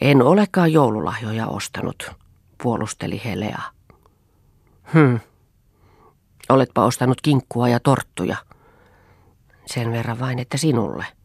En 0.00 0.22
olekaan 0.22 0.72
joululahjoja 0.72 1.46
ostanut, 1.46 2.10
puolusteli 2.62 3.20
Helea. 3.24 3.62
Hm. 4.92 5.16
Oletpa 6.48 6.84
ostanut 6.84 7.20
kinkkua 7.20 7.68
ja 7.68 7.80
torttuja. 7.80 8.36
Sen 9.66 9.92
verran 9.92 10.20
vain, 10.20 10.38
että 10.38 10.56
sinulle. 10.56 11.17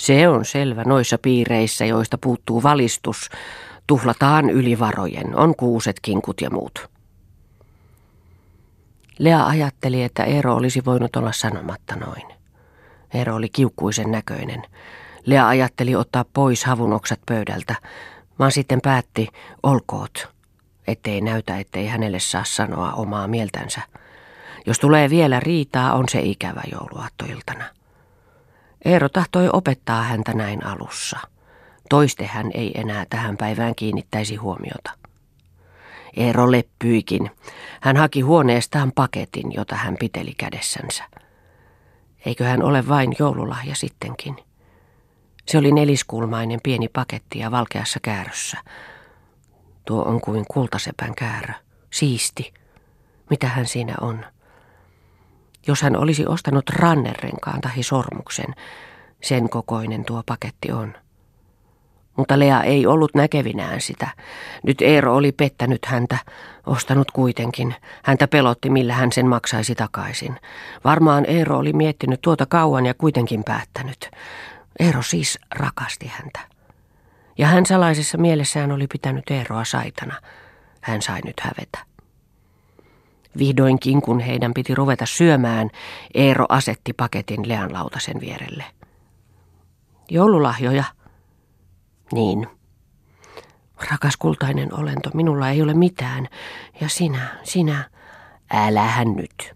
Se 0.00 0.28
on 0.28 0.44
selvä 0.44 0.84
noissa 0.84 1.18
piireissä, 1.18 1.84
joista 1.84 2.18
puuttuu 2.18 2.62
valistus. 2.62 3.30
Tuhlataan 3.86 4.50
ylivarojen, 4.50 5.36
on 5.36 5.56
kuuset, 5.56 5.96
kinkut 6.02 6.40
ja 6.40 6.50
muut. 6.50 6.90
Lea 9.18 9.46
ajatteli, 9.46 10.02
että 10.02 10.24
Eero 10.24 10.54
olisi 10.54 10.84
voinut 10.84 11.16
olla 11.16 11.32
sanomatta 11.32 11.96
noin. 11.96 12.22
Eero 13.14 13.34
oli 13.34 13.48
kiukkuisen 13.48 14.10
näköinen. 14.10 14.62
Lea 15.26 15.48
ajatteli 15.48 15.94
ottaa 15.94 16.24
pois 16.32 16.64
havunoksat 16.64 17.20
pöydältä, 17.26 17.74
vaan 18.38 18.52
sitten 18.52 18.80
päätti, 18.80 19.28
olkoot, 19.62 20.28
ettei 20.86 21.20
näytä, 21.20 21.58
ettei 21.58 21.86
hänelle 21.86 22.20
saa 22.20 22.44
sanoa 22.44 22.92
omaa 22.92 23.28
mieltänsä. 23.28 23.80
Jos 24.66 24.78
tulee 24.78 25.10
vielä 25.10 25.40
riitaa, 25.40 25.94
on 25.94 26.04
se 26.08 26.20
ikävä 26.20 26.62
jouluaattoiltana. 26.72 27.79
Eero 28.84 29.08
tahtoi 29.08 29.50
opettaa 29.52 30.02
häntä 30.02 30.32
näin 30.32 30.66
alussa. 30.66 31.18
Toiste 31.88 32.26
hän 32.26 32.50
ei 32.54 32.80
enää 32.80 33.06
tähän 33.10 33.36
päivään 33.36 33.74
kiinnittäisi 33.74 34.36
huomiota. 34.36 34.90
Eero 36.16 36.50
leppyikin. 36.50 37.30
Hän 37.80 37.96
haki 37.96 38.20
huoneestaan 38.20 38.92
paketin, 38.92 39.52
jota 39.54 39.76
hän 39.76 39.96
piteli 40.00 40.34
kädessänsä. 40.38 41.04
Eikö 42.26 42.44
hän 42.44 42.62
ole 42.62 42.88
vain 42.88 43.16
joululahja 43.18 43.74
sittenkin? 43.74 44.36
Se 45.46 45.58
oli 45.58 45.72
neliskulmainen 45.72 46.60
pieni 46.62 46.88
paketti 46.88 47.38
ja 47.38 47.50
valkeassa 47.50 48.00
käärössä. 48.02 48.58
Tuo 49.84 50.02
on 50.02 50.20
kuin 50.20 50.44
kultasepän 50.48 51.14
käärö. 51.14 51.52
Siisti. 51.90 52.54
Mitä 53.30 53.48
hän 53.48 53.66
siinä 53.66 53.94
on? 54.00 54.24
Jos 55.66 55.82
hän 55.82 55.96
olisi 55.96 56.26
ostanut 56.26 56.70
rannerenkaan 56.70 57.60
tai 57.60 57.82
sormuksen, 57.82 58.54
sen 59.22 59.48
kokoinen 59.48 60.04
tuo 60.04 60.22
paketti 60.26 60.72
on. 60.72 60.94
Mutta 62.16 62.38
Lea 62.38 62.62
ei 62.62 62.86
ollut 62.86 63.14
näkevinään 63.14 63.80
sitä. 63.80 64.08
Nyt 64.62 64.82
Eero 64.82 65.16
oli 65.16 65.32
pettänyt 65.32 65.84
häntä, 65.86 66.18
ostanut 66.66 67.10
kuitenkin. 67.10 67.74
Häntä 68.04 68.28
pelotti, 68.28 68.70
millä 68.70 68.94
hän 68.94 69.12
sen 69.12 69.26
maksaisi 69.26 69.74
takaisin. 69.74 70.36
Varmaan 70.84 71.24
Eero 71.26 71.58
oli 71.58 71.72
miettinyt 71.72 72.20
tuota 72.22 72.46
kauan 72.46 72.86
ja 72.86 72.94
kuitenkin 72.94 73.44
päättänyt. 73.44 74.10
Eero 74.80 75.02
siis 75.02 75.38
rakasti 75.54 76.06
häntä. 76.06 76.40
Ja 77.38 77.46
hän 77.46 77.66
salaisessa 77.66 78.18
mielessään 78.18 78.72
oli 78.72 78.86
pitänyt 78.86 79.30
Eeroa 79.30 79.64
saitana. 79.64 80.14
Hän 80.80 81.02
sai 81.02 81.20
nyt 81.24 81.40
hävetä. 81.40 81.89
Vihdoinkin, 83.38 84.02
kun 84.02 84.20
heidän 84.20 84.54
piti 84.54 84.74
ruveta 84.74 85.06
syömään, 85.06 85.70
Eero 86.14 86.46
asetti 86.48 86.92
paketin 86.92 87.48
Lean 87.48 87.72
lautasen 87.72 88.20
vierelle. 88.20 88.64
Joululahjoja. 90.10 90.84
Niin. 92.12 92.46
Rakas 93.90 94.16
kultainen 94.16 94.74
olento, 94.74 95.10
minulla 95.14 95.50
ei 95.50 95.62
ole 95.62 95.74
mitään. 95.74 96.28
Ja 96.80 96.88
sinä, 96.88 97.38
sinä, 97.42 97.90
älähän 98.50 99.12
nyt. 99.12 99.54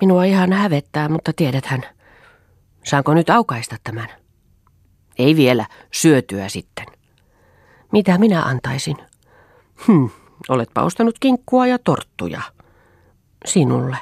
Minua 0.00 0.24
ihan 0.24 0.52
hävettää, 0.52 1.08
mutta 1.08 1.32
tiedethän. 1.36 1.82
Saanko 2.84 3.14
nyt 3.14 3.30
aukaista 3.30 3.76
tämän? 3.84 4.08
Ei 5.18 5.36
vielä, 5.36 5.66
syötyä 5.92 6.48
sitten. 6.48 6.86
Mitä 7.92 8.18
minä 8.18 8.42
antaisin? 8.42 8.96
Hm, 9.86 10.06
oletpa 10.48 10.82
ostanut 10.82 11.18
kinkkua 11.20 11.66
ja 11.66 11.78
torttuja. 11.78 12.42
Sinulle. 13.44 13.96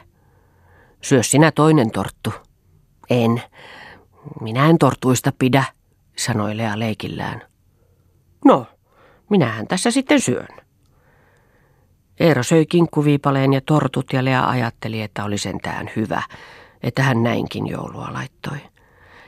Syö 1.00 1.23
sinä 1.23 1.52
toinen 1.52 1.90
torttu. 1.90 2.33
En. 3.11 3.42
Minä 4.40 4.66
en 4.68 4.78
tortuista 4.78 5.33
pidä, 5.38 5.64
sanoi 6.16 6.57
Lea 6.57 6.78
leikillään. 6.78 7.42
No, 8.45 8.66
minähän 9.30 9.66
tässä 9.66 9.90
sitten 9.90 10.21
syön. 10.21 10.49
Eero 12.21 12.42
söi 12.42 12.66
kinkkuviipaleen 12.66 13.52
ja 13.52 13.61
tortut 13.66 14.12
ja 14.12 14.25
Lea 14.25 14.49
ajatteli, 14.49 15.02
että 15.02 15.25
oli 15.25 15.38
sentään 15.38 15.90
hyvä, 15.97 16.23
että 16.83 17.02
hän 17.02 17.23
näinkin 17.23 17.66
joulua 17.66 18.12
laittoi. 18.12 18.59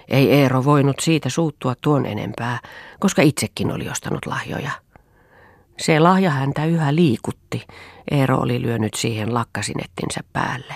Ei 0.08 0.32
Eero 0.32 0.64
voinut 0.64 1.00
siitä 1.00 1.28
suuttua 1.28 1.74
tuon 1.80 2.06
enempää, 2.06 2.58
koska 3.00 3.22
itsekin 3.22 3.72
oli 3.72 3.88
ostanut 3.88 4.26
lahjoja. 4.26 4.70
Se 5.80 6.00
lahja 6.00 6.30
häntä 6.30 6.64
yhä 6.64 6.94
liikutti. 6.94 7.66
Eero 8.10 8.38
oli 8.38 8.62
lyönyt 8.62 8.94
siihen 8.94 9.34
lakkasinettinsä 9.34 10.20
päälle. 10.32 10.74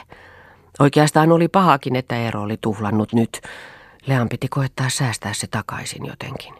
Oikeastaan 0.78 1.32
oli 1.32 1.48
pahakin, 1.48 1.96
että 1.96 2.16
Eero 2.16 2.42
oli 2.42 2.56
tuhlannut 2.60 3.12
nyt. 3.12 3.40
Lean 4.06 4.28
piti 4.28 4.48
koettaa 4.48 4.88
säästää 4.88 5.32
se 5.32 5.46
takaisin 5.46 6.06
jotenkin. 6.06 6.54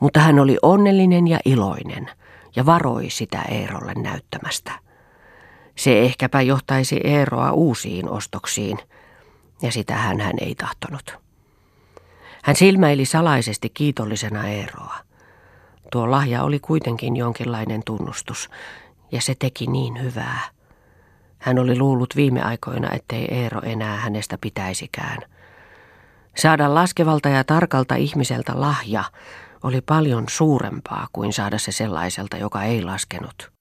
Mutta 0.00 0.20
hän 0.20 0.38
oli 0.38 0.58
onnellinen 0.62 1.28
ja 1.28 1.38
iloinen 1.44 2.10
ja 2.56 2.66
varoi 2.66 3.10
sitä 3.10 3.42
Eerolle 3.42 3.92
näyttämästä. 3.94 4.72
Se 5.76 6.00
ehkäpä 6.00 6.42
johtaisi 6.42 7.00
Eeroa 7.04 7.52
uusiin 7.52 8.08
ostoksiin, 8.08 8.78
ja 9.62 9.72
sitä 9.72 9.94
hän, 9.96 10.20
ei 10.40 10.54
tahtonut. 10.54 11.18
Hän 12.42 12.56
silmäili 12.56 13.04
salaisesti 13.04 13.70
kiitollisena 13.70 14.48
Eeroa. 14.48 14.96
Tuo 15.94 16.10
lahja 16.10 16.42
oli 16.42 16.58
kuitenkin 16.58 17.16
jonkinlainen 17.16 17.82
tunnustus, 17.84 18.50
ja 19.12 19.20
se 19.20 19.34
teki 19.38 19.66
niin 19.66 20.02
hyvää. 20.02 20.40
Hän 21.38 21.58
oli 21.58 21.78
luullut 21.78 22.16
viime 22.16 22.42
aikoina, 22.42 22.90
ettei 22.92 23.34
Eero 23.34 23.60
enää 23.64 23.96
hänestä 23.96 24.38
pitäisikään. 24.40 25.18
Saada 26.36 26.74
laskevalta 26.74 27.28
ja 27.28 27.44
tarkalta 27.44 27.94
ihmiseltä 27.94 28.60
lahja 28.60 29.04
oli 29.62 29.80
paljon 29.80 30.24
suurempaa 30.28 31.06
kuin 31.12 31.32
saada 31.32 31.58
se 31.58 31.72
sellaiselta, 31.72 32.36
joka 32.36 32.62
ei 32.62 32.82
laskenut. 32.82 33.52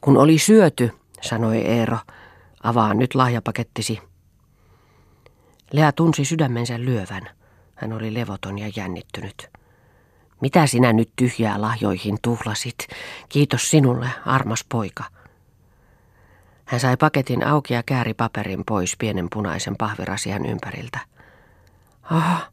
Kun 0.00 0.16
oli 0.16 0.38
syöty, 0.38 0.90
sanoi 1.20 1.56
Eero, 1.58 1.98
avaa 2.62 2.94
nyt 2.94 3.14
lahjapakettisi. 3.14 4.00
Lea 5.72 5.92
tunsi 5.92 6.24
sydämensä 6.24 6.80
lyövän. 6.80 7.28
Hän 7.74 7.92
oli 7.92 8.14
levoton 8.14 8.58
ja 8.58 8.70
jännittynyt. 8.76 9.48
Mitä 10.40 10.66
sinä 10.66 10.92
nyt 10.92 11.12
tyhjää 11.16 11.60
lahjoihin 11.60 12.18
tuhlasit? 12.22 12.86
Kiitos 13.28 13.70
sinulle, 13.70 14.10
armas 14.26 14.64
poika. 14.68 15.04
Hän 16.64 16.80
sai 16.80 16.96
paketin 16.96 17.46
auki 17.46 17.74
ja 17.74 17.82
kääri 17.82 18.14
paperin 18.14 18.64
pois 18.66 18.96
pienen 18.96 19.28
punaisen 19.32 19.76
pahvirasian 19.76 20.46
ympäriltä. 20.46 20.98
Ah, 22.02 22.50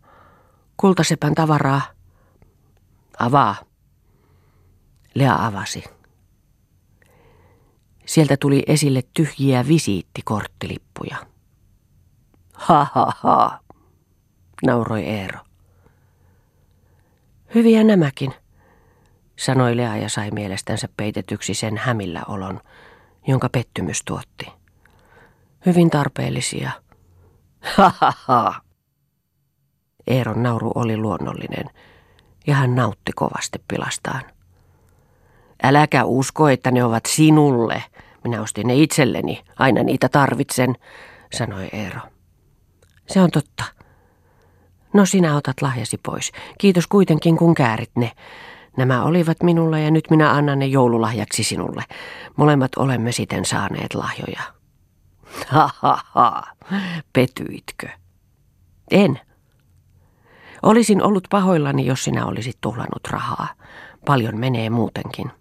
kultasepän 0.77 1.35
tavaraa. 1.35 1.81
Avaa. 3.19 3.55
Lea 5.15 5.45
avasi. 5.45 5.83
Sieltä 8.05 8.37
tuli 8.37 8.63
esille 8.67 9.01
tyhjiä 9.13 9.67
visiittikorttilippuja. 9.67 11.17
Ha 12.53 12.87
ha 12.93 13.11
ha, 13.21 13.59
nauroi 14.65 15.03
Eero. 15.03 15.39
Hyviä 17.55 17.83
nämäkin, 17.83 18.33
sanoi 19.39 19.77
Lea 19.77 19.95
ja 19.95 20.09
sai 20.09 20.31
mielestänsä 20.31 20.87
peitetyksi 20.97 21.53
sen 21.53 21.77
hämillä 21.77 22.23
olon, 22.27 22.61
jonka 23.27 23.49
pettymys 23.49 24.03
tuotti. 24.05 24.45
Hyvin 25.65 25.89
tarpeellisia. 25.89 26.71
Ha 27.77 27.93
ha 27.99 28.13
ha. 28.25 28.61
Eeron 30.07 30.43
nauru 30.43 30.71
oli 30.75 30.97
luonnollinen 30.97 31.65
ja 32.47 32.55
hän 32.55 32.75
nautti 32.75 33.11
kovasti 33.15 33.63
pilastaan. 33.67 34.21
Äläkä 35.63 36.05
usko, 36.05 36.49
että 36.49 36.71
ne 36.71 36.83
ovat 36.83 37.05
sinulle. 37.05 37.83
Minä 38.23 38.41
ostin 38.41 38.67
ne 38.67 38.75
itselleni. 38.75 39.43
Aina 39.59 39.83
niitä 39.83 40.09
tarvitsen, 40.09 40.75
sanoi 41.33 41.69
Eero. 41.73 41.99
Se 43.07 43.21
on 43.21 43.31
totta. 43.31 43.63
No 44.93 45.05
sinä 45.05 45.35
otat 45.35 45.61
lahjasi 45.61 45.97
pois. 45.97 46.31
Kiitos 46.57 46.87
kuitenkin 46.87 47.37
kun 47.37 47.55
käärit 47.55 47.91
ne. 47.95 48.11
Nämä 48.77 49.03
olivat 49.03 49.43
minulla 49.43 49.79
ja 49.79 49.91
nyt 49.91 50.09
minä 50.09 50.31
annan 50.31 50.59
ne 50.59 50.65
joululahjaksi 50.65 51.43
sinulle. 51.43 51.83
Molemmat 52.35 52.71
olemme 52.75 53.11
siten 53.11 53.45
saaneet 53.45 53.93
lahjoja. 53.93 54.41
Ha 55.47 55.69
ha 55.75 55.99
ha, 56.05 56.43
petyitkö? 57.13 57.87
En. 58.91 59.19
Olisin 60.63 61.03
ollut 61.03 61.27
pahoillani, 61.29 61.85
jos 61.85 62.03
sinä 62.03 62.25
olisit 62.25 62.57
tuhlannut 62.61 63.07
rahaa. 63.09 63.47
Paljon 64.05 64.37
menee 64.39 64.69
muutenkin. 64.69 65.31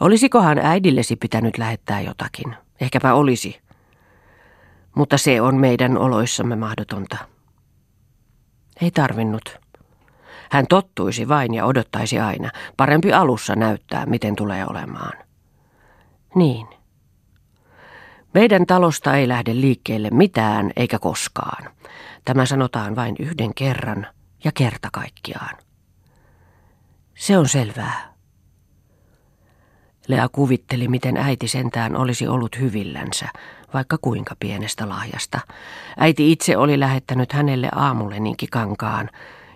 Olisikohan 0.00 0.58
äidillesi 0.58 1.16
pitänyt 1.16 1.58
lähettää 1.58 2.00
jotakin? 2.00 2.56
Ehkäpä 2.80 3.14
olisi. 3.14 3.60
Mutta 4.94 5.18
se 5.18 5.40
on 5.40 5.56
meidän 5.56 5.98
oloissamme 5.98 6.56
mahdotonta. 6.56 7.33
Ei 8.82 8.90
tarvinnut. 8.90 9.58
Hän 10.50 10.66
tottuisi 10.68 11.28
vain 11.28 11.54
ja 11.54 11.64
odottaisi 11.64 12.20
aina. 12.20 12.50
Parempi 12.76 13.12
alussa 13.12 13.54
näyttää, 13.54 14.06
miten 14.06 14.36
tulee 14.36 14.66
olemaan. 14.66 15.12
Niin. 16.34 16.66
Meidän 18.34 18.66
talosta 18.66 19.16
ei 19.16 19.28
lähde 19.28 19.54
liikkeelle 19.54 20.10
mitään 20.10 20.70
eikä 20.76 20.98
koskaan. 20.98 21.70
Tämä 22.24 22.46
sanotaan 22.46 22.96
vain 22.96 23.16
yhden 23.18 23.54
kerran 23.54 24.06
ja 24.44 24.52
kerta 24.54 24.88
kaikkiaan. 24.92 25.56
Se 27.14 27.38
on 27.38 27.48
selvää. 27.48 28.13
Lea 30.08 30.28
kuvitteli, 30.28 30.88
miten 30.88 31.16
äiti 31.16 31.48
sentään 31.48 31.96
olisi 31.96 32.28
ollut 32.28 32.60
hyvillänsä, 32.60 33.28
vaikka 33.74 33.98
kuinka 34.00 34.36
pienestä 34.40 34.88
lahjasta. 34.88 35.40
Äiti 35.98 36.32
itse 36.32 36.56
oli 36.56 36.80
lähettänyt 36.80 37.32
hänelle 37.32 37.68
aamulle 37.74 38.16
kankaan 38.50 39.10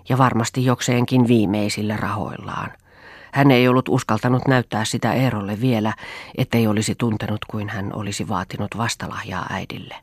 ja 0.09 0.19
varmasti 0.19 0.65
jokseenkin 0.65 1.29
viimeisillä 1.29 1.97
rahoillaan. 1.97 2.71
Hän 3.33 3.51
ei 3.51 3.69
ollut 3.69 3.89
uskaltanut 3.89 4.49
näyttää 4.49 4.85
sitä 4.85 5.13
Eerolle 5.13 5.61
vielä, 5.61 5.95
ettei 6.39 6.67
olisi 6.67 6.95
tuntenut 6.95 7.45
kuin 7.45 7.69
hän 7.69 7.93
olisi 7.93 8.29
vaatinut 8.29 8.77
vastalahjaa 8.77 9.47
äidille. 9.51 9.95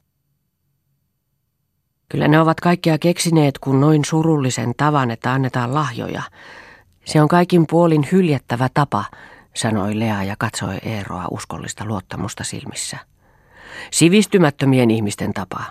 Kyllä 2.10 2.28
ne 2.28 2.40
ovat 2.40 2.60
kaikkia 2.60 2.98
keksineet, 2.98 3.60
kun 3.60 3.82
noin 3.82 4.06
surullisen 4.06 4.74
tavan, 4.78 5.12
että 5.12 5.34
annetaan 5.34 5.74
lahjoja. 5.74 6.22
Se 7.06 7.22
on 7.22 7.28
kaikin 7.28 7.68
puolin 7.68 8.08
hyljättävä 8.12 8.70
tapa, 8.74 9.06
sanoi 9.56 10.00
Lea 10.00 10.24
ja 10.24 10.36
katsoi 10.40 10.78
Eeroa 10.86 11.28
uskollista 11.32 11.86
luottamusta 11.86 12.44
silmissä. 12.44 12.98
Sivistymättömien 13.92 14.92
ihmisten 14.92 15.34
tapa. 15.34 15.64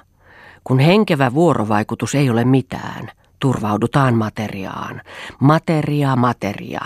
Kun 0.65 0.79
henkevä 0.79 1.35
vuorovaikutus 1.35 2.15
ei 2.15 2.31
ole 2.31 2.45
mitään, 2.45 3.11
turvaudutaan 3.41 4.15
materiaan. 4.15 5.03
Materia, 5.41 6.17
materia. 6.17 6.81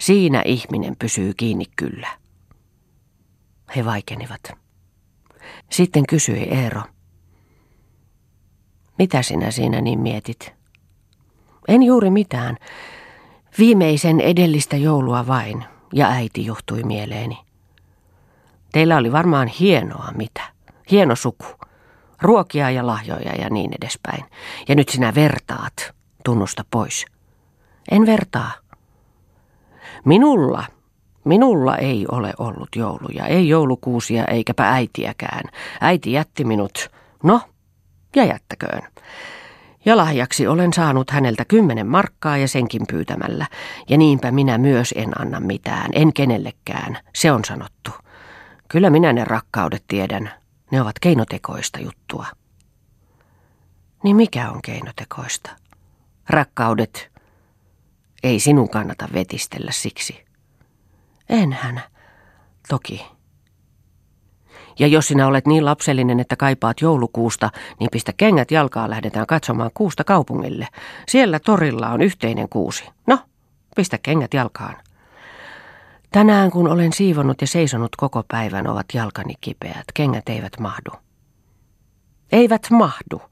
Siinä 0.00 0.42
ihminen 0.44 0.96
pysyy 0.98 1.32
kiinni 1.36 1.64
kyllä. 1.76 2.08
He 3.76 3.84
vaikenivat. 3.84 4.40
Sitten 5.70 6.06
kysyi 6.06 6.42
Eero. 6.42 6.82
Mitä 8.98 9.22
sinä 9.22 9.50
siinä 9.50 9.80
niin 9.80 10.00
mietit? 10.00 10.54
En 11.68 11.82
juuri 11.82 12.10
mitään. 12.10 12.56
Viimeisen 13.58 14.20
edellistä 14.20 14.76
joulua 14.76 15.26
vain, 15.26 15.64
ja 15.92 16.08
äiti 16.08 16.46
johtui 16.46 16.82
mieleeni. 16.82 17.38
Teillä 18.72 18.96
oli 18.96 19.12
varmaan 19.12 19.48
hienoa 19.48 20.08
mitä. 20.16 20.42
Hieno 20.90 21.16
suku. 21.16 21.46
Ruokia 22.22 22.70
ja 22.70 22.86
lahjoja 22.86 23.32
ja 23.32 23.50
niin 23.50 23.70
edespäin. 23.82 24.24
Ja 24.68 24.74
nyt 24.74 24.88
sinä 24.88 25.14
vertaat. 25.14 25.94
Tunnusta 26.24 26.64
pois. 26.70 27.06
En 27.90 28.06
vertaa. 28.06 28.52
Minulla, 30.04 30.64
minulla 31.24 31.76
ei 31.76 32.06
ole 32.12 32.34
ollut 32.38 32.68
jouluja, 32.76 33.26
ei 33.26 33.48
joulukuusia 33.48 34.24
eikäpä 34.24 34.70
äitiäkään. 34.72 35.44
Äiti 35.80 36.12
jätti 36.12 36.44
minut, 36.44 36.90
no, 37.22 37.40
ja 38.16 38.24
jättäköön. 38.24 38.82
Ja 39.86 39.96
lahjaksi 39.96 40.46
olen 40.46 40.72
saanut 40.72 41.10
häneltä 41.10 41.44
kymmenen 41.44 41.86
markkaa 41.86 42.36
ja 42.36 42.48
senkin 42.48 42.82
pyytämällä. 42.88 43.46
Ja 43.88 43.98
niinpä 43.98 44.30
minä 44.30 44.58
myös 44.58 44.94
en 44.96 45.20
anna 45.20 45.40
mitään, 45.40 45.90
en 45.92 46.12
kenellekään, 46.12 46.98
se 47.14 47.32
on 47.32 47.44
sanottu. 47.44 47.90
Kyllä 48.68 48.90
minä 48.90 49.12
ne 49.12 49.24
rakkaudet 49.24 49.84
tiedän, 49.88 50.30
ne 50.70 50.80
ovat 50.80 50.98
keinotekoista 50.98 51.78
juttua. 51.78 52.26
Niin 54.04 54.16
mikä 54.16 54.50
on 54.50 54.62
keinotekoista? 54.62 55.50
Rakkaudet. 56.28 57.10
Ei 58.22 58.40
sinun 58.40 58.68
kannata 58.68 59.08
vetistellä 59.12 59.72
siksi. 59.72 60.24
Enhän. 61.28 61.82
Toki. 62.68 63.15
Ja 64.78 64.86
jos 64.86 65.08
sinä 65.08 65.26
olet 65.26 65.46
niin 65.46 65.64
lapsellinen, 65.64 66.20
että 66.20 66.36
kaipaat 66.36 66.80
joulukuusta, 66.80 67.50
niin 67.80 67.88
pistä 67.92 68.12
kengät 68.16 68.50
jalkaa 68.50 68.90
lähdetään 68.90 69.26
katsomaan 69.26 69.70
kuusta 69.74 70.04
kaupungille. 70.04 70.68
Siellä 71.08 71.40
torilla 71.40 71.88
on 71.88 72.02
yhteinen 72.02 72.48
kuusi. 72.48 72.84
No, 73.06 73.18
pistä 73.76 73.98
kengät 73.98 74.34
jalkaan. 74.34 74.76
Tänään 76.12 76.50
kun 76.50 76.68
olen 76.68 76.92
siivonut 76.92 77.40
ja 77.40 77.46
seisonut 77.46 77.96
koko 77.96 78.24
päivän, 78.28 78.66
ovat 78.66 78.86
jalkani 78.94 79.34
kipeät. 79.40 79.84
Kengät 79.94 80.28
eivät 80.28 80.60
mahdu. 80.60 80.90
Eivät 82.32 82.70
mahdu. 82.70 83.22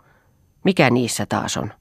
Mikä 0.64 0.90
niissä 0.90 1.26
taas 1.26 1.56
on? 1.56 1.72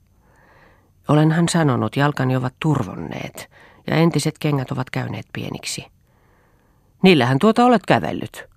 Olenhan 1.07 1.49
sanonut, 1.49 1.95
jalkani 1.95 2.35
ovat 2.35 2.53
turvonneet 2.59 3.49
ja 3.87 3.95
entiset 3.95 4.35
kengät 4.39 4.71
ovat 4.71 4.89
käyneet 4.89 5.25
pieniksi. 5.33 5.85
Niillähän 7.01 7.39
tuota 7.39 7.65
olet 7.65 7.85
kävellyt. 7.87 8.52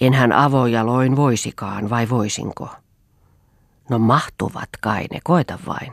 Enhän 0.00 0.32
avojaloin 0.32 1.16
voisikaan, 1.16 1.90
vai 1.90 2.08
voisinko? 2.08 2.68
No 3.90 3.98
mahtuvat 3.98 4.68
kai 4.80 5.04
ne, 5.12 5.18
koeta 5.24 5.58
vain. 5.66 5.92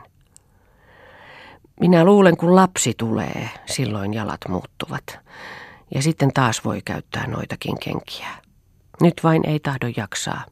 Minä 1.79 2.03
luulen, 2.05 2.37
kun 2.37 2.55
lapsi 2.55 2.93
tulee, 2.97 3.49
silloin 3.65 4.13
jalat 4.13 4.41
muuttuvat. 4.47 5.19
Ja 5.95 6.01
sitten 6.01 6.33
taas 6.33 6.65
voi 6.65 6.81
käyttää 6.85 7.27
noitakin 7.27 7.79
kenkiä. 7.79 8.27
Nyt 9.01 9.13
vain 9.23 9.45
ei 9.45 9.59
tahdo 9.59 9.87
jaksaa. 9.97 10.45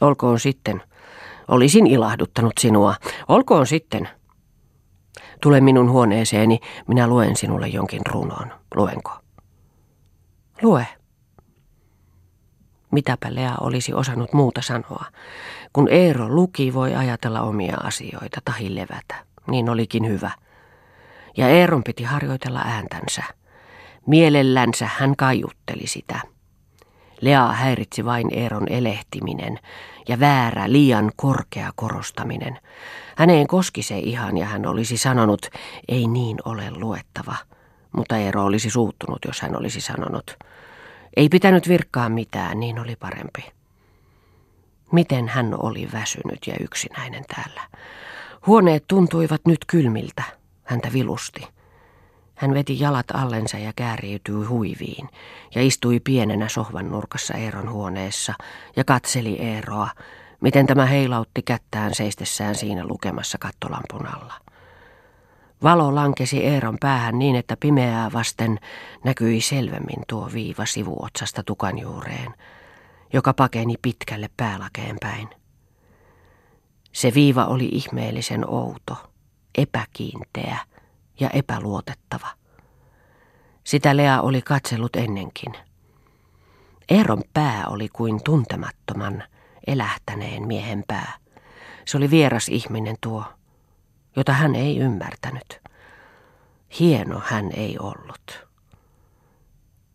Olkoon 0.00 0.40
sitten. 0.40 0.82
Olisin 1.48 1.86
ilahduttanut 1.86 2.52
sinua. 2.60 2.94
Olkoon 3.28 3.66
sitten. 3.66 4.08
Tule 5.40 5.60
minun 5.60 5.90
huoneeseeni, 5.90 6.60
minä 6.88 7.06
luen 7.06 7.36
sinulle 7.36 7.68
jonkin 7.68 8.02
runon. 8.06 8.52
Luenko? 8.74 9.12
Lue. 10.62 10.86
Mitäpä 12.92 13.34
Lea 13.34 13.54
olisi 13.60 13.94
osannut 13.94 14.32
muuta 14.32 14.62
sanoa. 14.62 15.04
Kun 15.72 15.88
Eero 15.90 16.28
luki, 16.28 16.74
voi 16.74 16.94
ajatella 16.94 17.40
omia 17.40 17.76
asioita 17.82 18.40
tahi 18.44 18.74
levätä. 18.74 19.14
Niin 19.46 19.68
olikin 19.68 20.08
hyvä. 20.08 20.30
Ja 21.36 21.48
Eeron 21.48 21.84
piti 21.84 22.02
harjoitella 22.02 22.60
ääntänsä. 22.64 23.22
Mielellänsä 24.06 24.88
hän 24.98 25.16
kaiutteli 25.16 25.86
sitä. 25.86 26.20
Lea 27.20 27.46
häiritsi 27.46 28.04
vain 28.04 28.28
Eeron 28.38 28.68
elehtiminen 28.68 29.58
ja 30.08 30.20
väärä, 30.20 30.72
liian 30.72 31.12
korkea 31.16 31.70
korostaminen. 31.74 32.58
Häneen 33.16 33.46
koski 33.46 33.82
se 33.82 33.98
ihan 33.98 34.38
ja 34.38 34.46
hän 34.46 34.66
olisi 34.66 34.96
sanonut, 34.96 35.46
ei 35.88 36.06
niin 36.06 36.36
ole 36.44 36.70
luettava. 36.70 37.36
Mutta 37.92 38.16
Eero 38.16 38.44
olisi 38.44 38.70
suuttunut, 38.70 39.18
jos 39.24 39.40
hän 39.40 39.56
olisi 39.56 39.80
sanonut, 39.80 40.36
ei 41.16 41.28
pitänyt 41.28 41.68
virkkaa 41.68 42.08
mitään, 42.08 42.60
niin 42.60 42.78
oli 42.78 42.96
parempi. 42.96 43.52
Miten 44.92 45.28
hän 45.28 45.54
oli 45.62 45.88
väsynyt 45.92 46.46
ja 46.46 46.54
yksinäinen 46.60 47.24
täällä. 47.34 47.60
Huoneet 48.46 48.84
tuntuivat 48.88 49.40
nyt 49.46 49.64
kylmiltä. 49.66 50.22
Häntä 50.64 50.92
vilusti. 50.92 51.48
Hän 52.34 52.54
veti 52.54 52.80
jalat 52.80 53.10
allensa 53.14 53.58
ja 53.58 53.72
kääriytyi 53.76 54.44
huiviin 54.44 55.08
ja 55.54 55.62
istui 55.62 56.00
pienenä 56.00 56.48
sohvan 56.48 56.90
nurkassa 56.90 57.34
Eeron 57.34 57.70
huoneessa 57.70 58.34
ja 58.76 58.84
katseli 58.84 59.36
Eeroa, 59.38 59.90
miten 60.40 60.66
tämä 60.66 60.86
heilautti 60.86 61.42
kättään 61.42 61.94
seistessään 61.94 62.54
siinä 62.54 62.86
lukemassa 62.86 63.38
kattolampun 63.38 64.06
alla. 64.06 64.34
Valo 65.62 65.94
lankesi 65.94 66.46
Eeron 66.46 66.76
päähän 66.80 67.18
niin, 67.18 67.36
että 67.36 67.56
pimeää 67.60 68.12
vasten 68.12 68.58
näkyi 69.04 69.40
selvemmin 69.40 70.02
tuo 70.08 70.30
viiva 70.32 70.66
sivuotsasta 70.66 71.42
tukanjuureen, 71.42 72.34
joka 73.12 73.34
pakeni 73.34 73.74
pitkälle 73.82 74.30
päälakeen 74.36 74.96
päin. 75.00 75.28
Se 76.92 77.14
viiva 77.14 77.44
oli 77.44 77.68
ihmeellisen 77.72 78.50
outo, 78.50 78.96
epäkiinteä 79.58 80.58
ja 81.20 81.30
epäluotettava. 81.30 82.28
Sitä 83.64 83.96
Lea 83.96 84.20
oli 84.20 84.42
katsellut 84.42 84.96
ennenkin. 84.96 85.52
Eeron 86.88 87.22
pää 87.34 87.64
oli 87.66 87.88
kuin 87.88 88.24
tuntemattoman, 88.24 89.24
elähtäneen 89.66 90.46
miehen 90.46 90.84
pää. 90.88 91.12
Se 91.84 91.96
oli 91.96 92.10
vieras 92.10 92.48
ihminen 92.48 92.96
tuo, 93.00 93.24
jota 94.16 94.32
hän 94.32 94.54
ei 94.54 94.78
ymmärtänyt. 94.78 95.60
Hieno 96.80 97.22
hän 97.24 97.50
ei 97.52 97.78
ollut. 97.78 98.46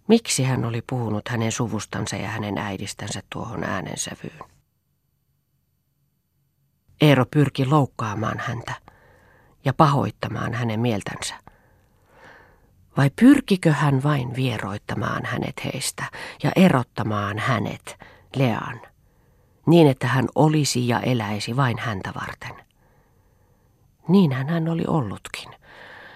Miksi 0.08 0.44
hän 0.44 0.66
oli 0.66 0.82
puhunut 0.90 1.30
hänen 1.30 1.52
suvustansa 1.52 2.16
ja 2.16 2.28
hänen 2.30 2.58
äidistänsä 2.58 3.24
tuohon 3.30 3.64
äänensävyyn? 3.64 4.40
Eero 7.02 7.26
pyrki 7.32 7.66
loukkaamaan 7.66 8.40
häntä 8.40 8.74
ja 9.66 9.74
pahoittamaan 9.74 10.54
hänen 10.54 10.80
mieltänsä. 10.80 11.36
Vai 12.98 13.10
pyrkikö 13.16 13.72
hän 13.74 14.04
vain 14.04 14.36
vieroittamaan 14.36 15.26
hänet 15.26 15.66
heistä 15.66 16.04
ja 16.44 16.52
erottamaan 16.56 17.40
hänet, 17.40 17.98
Lean, 18.36 18.82
niin 19.68 19.88
että 19.88 20.08
hän 20.08 20.26
olisi 20.36 20.88
ja 20.88 21.00
eläisi 21.00 21.56
vain 21.56 21.80
häntä 21.80 22.12
varten? 22.16 22.67
Niinhän 24.08 24.50
hän 24.50 24.70
oli 24.70 24.84
ollutkin. 24.88 25.50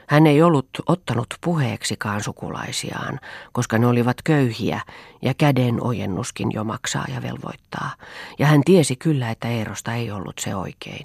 Hän 0.07 0.27
ei 0.27 0.41
ollut 0.41 0.69
ottanut 0.87 1.27
puheeksikaan 1.41 2.23
sukulaisiaan, 2.23 3.19
koska 3.51 3.77
ne 3.77 3.87
olivat 3.87 4.21
köyhiä 4.23 4.81
ja 5.21 5.33
käden 5.33 5.83
ojennuskin 5.83 6.51
jo 6.51 6.63
maksaa 6.63 7.05
ja 7.13 7.21
velvoittaa. 7.21 7.91
Ja 8.39 8.47
hän 8.47 8.61
tiesi 8.65 8.95
kyllä, 8.95 9.31
että 9.31 9.47
Eerosta 9.47 9.93
ei 9.93 10.11
ollut 10.11 10.39
se 10.39 10.55
oikein. 10.55 11.03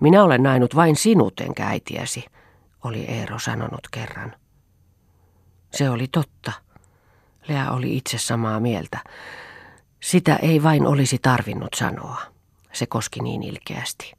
Minä 0.00 0.24
olen 0.24 0.42
nainut 0.42 0.76
vain 0.76 0.96
sinut 0.96 1.40
enkä 1.40 1.66
äitiäsi, 1.66 2.24
oli 2.84 3.04
Eero 3.04 3.38
sanonut 3.38 3.88
kerran. 3.90 4.34
Se 5.72 5.90
oli 5.90 6.08
totta. 6.08 6.52
Lea 7.48 7.70
oli 7.70 7.96
itse 7.96 8.18
samaa 8.18 8.60
mieltä. 8.60 8.98
Sitä 10.02 10.36
ei 10.36 10.62
vain 10.62 10.86
olisi 10.86 11.18
tarvinnut 11.22 11.74
sanoa. 11.74 12.22
Se 12.72 12.86
koski 12.86 13.20
niin 13.20 13.42
ilkeästi. 13.42 14.15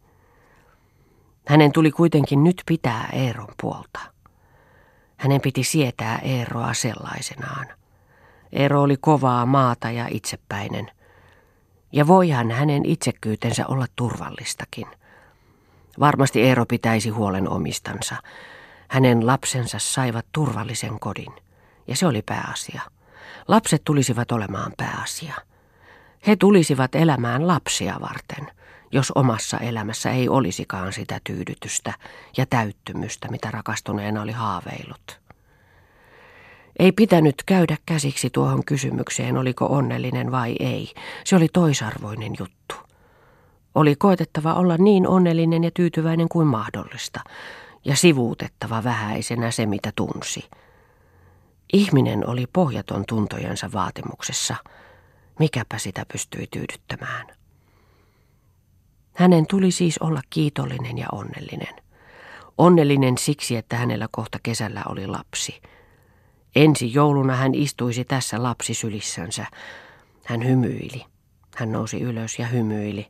Hänen 1.47 1.71
tuli 1.71 1.91
kuitenkin 1.91 2.43
nyt 2.43 2.61
pitää 2.65 3.09
Eeron 3.13 3.53
puolta. 3.61 3.99
Hänen 5.17 5.41
piti 5.41 5.63
sietää 5.63 6.19
Eeroa 6.19 6.73
sellaisenaan. 6.73 7.67
Eero 8.51 8.81
oli 8.81 8.97
kovaa 8.97 9.45
maata 9.45 9.91
ja 9.91 10.07
itsepäinen. 10.11 10.91
Ja 11.91 12.07
voihan 12.07 12.51
hänen 12.51 12.85
itsekyytensä 12.85 13.67
olla 13.67 13.85
turvallistakin. 13.95 14.87
Varmasti 15.99 16.41
Eero 16.41 16.65
pitäisi 16.65 17.09
huolen 17.09 17.49
omistansa. 17.49 18.15
Hänen 18.87 19.27
lapsensa 19.27 19.79
saivat 19.79 20.25
turvallisen 20.31 20.99
kodin. 20.99 21.33
Ja 21.87 21.95
se 21.95 22.07
oli 22.07 22.21
pääasia. 22.21 22.81
Lapset 23.47 23.81
tulisivat 23.85 24.31
olemaan 24.31 24.73
pääasia. 24.77 25.33
He 26.27 26.35
tulisivat 26.35 26.95
elämään 26.95 27.47
lapsia 27.47 27.97
varten– 28.01 28.47
jos 28.91 29.11
omassa 29.15 29.57
elämässä 29.57 30.11
ei 30.11 30.29
olisikaan 30.29 30.93
sitä 30.93 31.19
tyydytystä 31.23 31.93
ja 32.37 32.45
täyttymystä, 32.45 33.27
mitä 33.31 33.51
rakastuneena 33.51 34.21
oli 34.21 34.31
haaveillut. 34.31 35.19
Ei 36.79 36.91
pitänyt 36.91 37.35
käydä 37.45 37.77
käsiksi 37.85 38.29
tuohon 38.29 38.65
kysymykseen, 38.65 39.37
oliko 39.37 39.65
onnellinen 39.65 40.31
vai 40.31 40.55
ei. 40.59 40.93
Se 41.23 41.35
oli 41.35 41.47
toisarvoinen 41.53 42.31
juttu. 42.39 42.75
Oli 43.75 43.95
koetettava 43.95 44.53
olla 44.53 44.77
niin 44.77 45.07
onnellinen 45.07 45.63
ja 45.63 45.71
tyytyväinen 45.73 46.29
kuin 46.29 46.47
mahdollista, 46.47 47.19
ja 47.85 47.95
sivuutettava 47.95 48.83
vähäisenä 48.83 49.51
se, 49.51 49.65
mitä 49.65 49.91
tunsi. 49.95 50.49
Ihminen 51.73 52.29
oli 52.29 52.47
pohjaton 52.53 53.03
tuntojensa 53.07 53.69
vaatimuksessa. 53.73 54.55
Mikäpä 55.39 55.77
sitä 55.77 56.05
pystyi 56.11 56.47
tyydyttämään. 56.51 57.36
Hänen 59.17 59.47
tuli 59.47 59.71
siis 59.71 59.97
olla 59.97 60.21
kiitollinen 60.29 60.97
ja 60.97 61.07
onnellinen. 61.11 61.75
Onnellinen 62.57 63.17
siksi, 63.17 63.55
että 63.55 63.75
hänellä 63.75 64.07
kohta 64.11 64.39
kesällä 64.43 64.83
oli 64.89 65.07
lapsi. 65.07 65.61
Ensi 66.55 66.93
jouluna 66.93 67.35
hän 67.35 67.55
istuisi 67.55 68.05
tässä 68.05 68.43
lapsi 68.43 68.73
sylissänsä. 68.73 69.45
Hän 70.25 70.45
hymyili. 70.45 71.05
Hän 71.55 71.71
nousi 71.71 72.01
ylös 72.01 72.39
ja 72.39 72.47
hymyili 72.47 73.07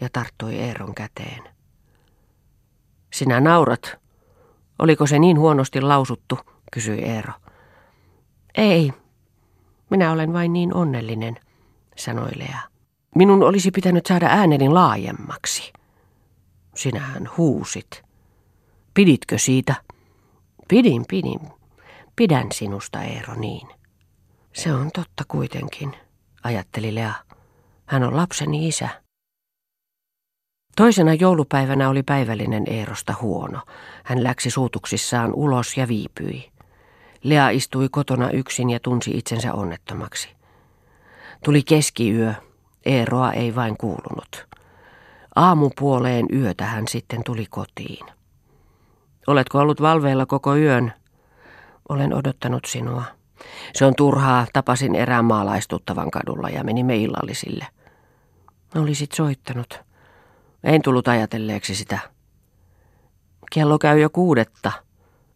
ja 0.00 0.08
tarttui 0.12 0.58
Eeron 0.58 0.94
käteen. 0.94 1.42
Sinä 3.12 3.40
naurat. 3.40 3.96
Oliko 4.78 5.06
se 5.06 5.18
niin 5.18 5.38
huonosti 5.38 5.80
lausuttu, 5.80 6.38
kysyi 6.72 6.98
Eero. 6.98 7.32
Ei, 8.54 8.92
minä 9.90 10.12
olen 10.12 10.32
vain 10.32 10.52
niin 10.52 10.74
onnellinen, 10.74 11.40
sanoi 11.96 12.30
Lea. 12.36 12.71
Minun 13.14 13.42
olisi 13.42 13.70
pitänyt 13.70 14.06
saada 14.06 14.26
ääneni 14.26 14.68
laajemmaksi. 14.68 15.72
Sinähän 16.74 17.30
huusit. 17.36 18.02
Piditkö 18.94 19.38
siitä? 19.38 19.74
Pidin, 20.68 21.04
pidin. 21.08 21.40
Pidän 22.16 22.52
sinusta, 22.52 23.02
Eero, 23.02 23.34
niin. 23.34 23.68
Se 24.52 24.72
on 24.72 24.90
totta 24.94 25.24
kuitenkin, 25.28 25.96
ajatteli 26.44 26.94
Lea. 26.94 27.12
Hän 27.86 28.02
on 28.02 28.16
lapseni 28.16 28.68
isä. 28.68 28.88
Toisena 30.76 31.14
joulupäivänä 31.14 31.88
oli 31.88 32.02
päivällinen 32.02 32.64
Eerosta 32.66 33.14
huono. 33.20 33.60
Hän 34.04 34.24
läksi 34.24 34.50
suutuksissaan 34.50 35.34
ulos 35.34 35.76
ja 35.76 35.88
viipyi. 35.88 36.52
Lea 37.22 37.50
istui 37.50 37.88
kotona 37.88 38.30
yksin 38.30 38.70
ja 38.70 38.80
tunsi 38.80 39.10
itsensä 39.10 39.54
onnettomaksi. 39.54 40.28
Tuli 41.44 41.62
keskiyö. 41.62 42.34
Eeroa 42.84 43.32
ei 43.32 43.54
vain 43.54 43.76
kuulunut. 43.76 44.46
Aamupuoleen 45.34 46.26
yötä 46.32 46.64
hän 46.64 46.88
sitten 46.88 47.24
tuli 47.24 47.46
kotiin. 47.50 48.06
Oletko 49.26 49.58
ollut 49.58 49.82
valveilla 49.82 50.26
koko 50.26 50.56
yön? 50.56 50.92
Olen 51.88 52.14
odottanut 52.14 52.64
sinua. 52.64 53.04
Se 53.74 53.84
on 53.84 53.94
turhaa. 53.96 54.46
Tapasin 54.52 54.94
erään 54.94 55.24
maalaistuttavan 55.24 56.10
kadulla 56.10 56.48
ja 56.48 56.64
menimme 56.64 56.96
illallisille. 56.96 57.66
Olisit 58.74 59.12
soittanut. 59.12 59.80
En 60.64 60.82
tullut 60.82 61.08
ajatelleeksi 61.08 61.74
sitä. 61.74 61.98
Kello 63.52 63.78
käy 63.78 64.00
jo 64.00 64.10
kuudetta. 64.10 64.72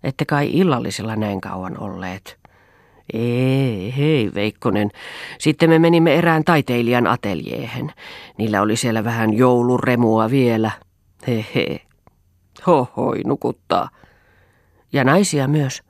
Ette 0.05 0.25
kai 0.25 0.51
illallisilla 0.53 1.17
näin 1.17 1.41
kauan 1.41 1.79
olleet. 1.79 2.39
Ei, 3.13 3.95
hei 3.97 4.31
Veikkonen. 4.35 4.91
Sitten 5.39 5.71
me 5.71 5.79
menimme 5.79 6.15
erään 6.15 6.45
taiteilijan 6.45 7.07
ateljeehen. 7.07 7.93
Niillä 8.39 8.63
oli 8.63 8.77
siellä 8.77 9.05
vähän 9.05 9.35
jouluremua 9.35 10.31
vielä. 10.31 10.71
He 11.27 11.47
he. 11.55 11.81
Hohoi, 12.67 13.21
nukuttaa. 13.25 13.89
Ja 14.93 15.05
naisia 15.05 15.49
myös. 15.49 15.83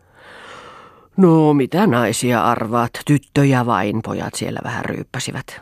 No, 1.16 1.54
mitä 1.54 1.86
naisia 1.86 2.44
arvaat? 2.44 2.90
Tyttöjä 3.06 3.66
vain, 3.66 4.00
pojat 4.02 4.34
siellä 4.34 4.60
vähän 4.64 4.84
ryyppäsivät. 4.84 5.60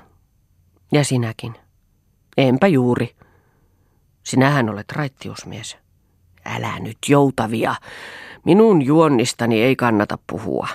Ja 0.93 1.05
sinäkin. 1.05 1.55
Enpä 2.37 2.67
juuri. 2.67 3.17
Sinähän 4.23 4.71
olet 4.71 4.93
raittiusmies. 4.93 5.77
Älä 6.45 6.79
nyt 6.79 6.99
joutavia. 7.09 7.75
Minun 8.45 8.83
juonnistani 8.83 9.63
ei 9.63 9.77
kannata 9.77 10.19
puhua. 10.27 10.69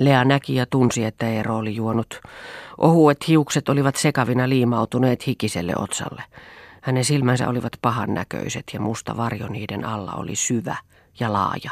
Lea 0.00 0.24
näki 0.24 0.54
ja 0.54 0.66
tunsi, 0.66 1.04
että 1.04 1.28
Eero 1.28 1.56
oli 1.56 1.74
juonut. 1.76 2.20
Ohuet 2.78 3.28
hiukset 3.28 3.68
olivat 3.68 3.96
sekavina 3.96 4.48
liimautuneet 4.48 5.26
hikiselle 5.26 5.72
otsalle. 5.76 6.22
Hänen 6.82 7.04
silmänsä 7.04 7.48
olivat 7.48 7.72
pahan 7.82 8.14
näköiset 8.14 8.64
ja 8.72 8.80
musta 8.80 9.16
varjo 9.16 9.48
niiden 9.48 9.84
alla 9.84 10.12
oli 10.12 10.36
syvä 10.36 10.76
ja 11.20 11.32
laaja. 11.32 11.70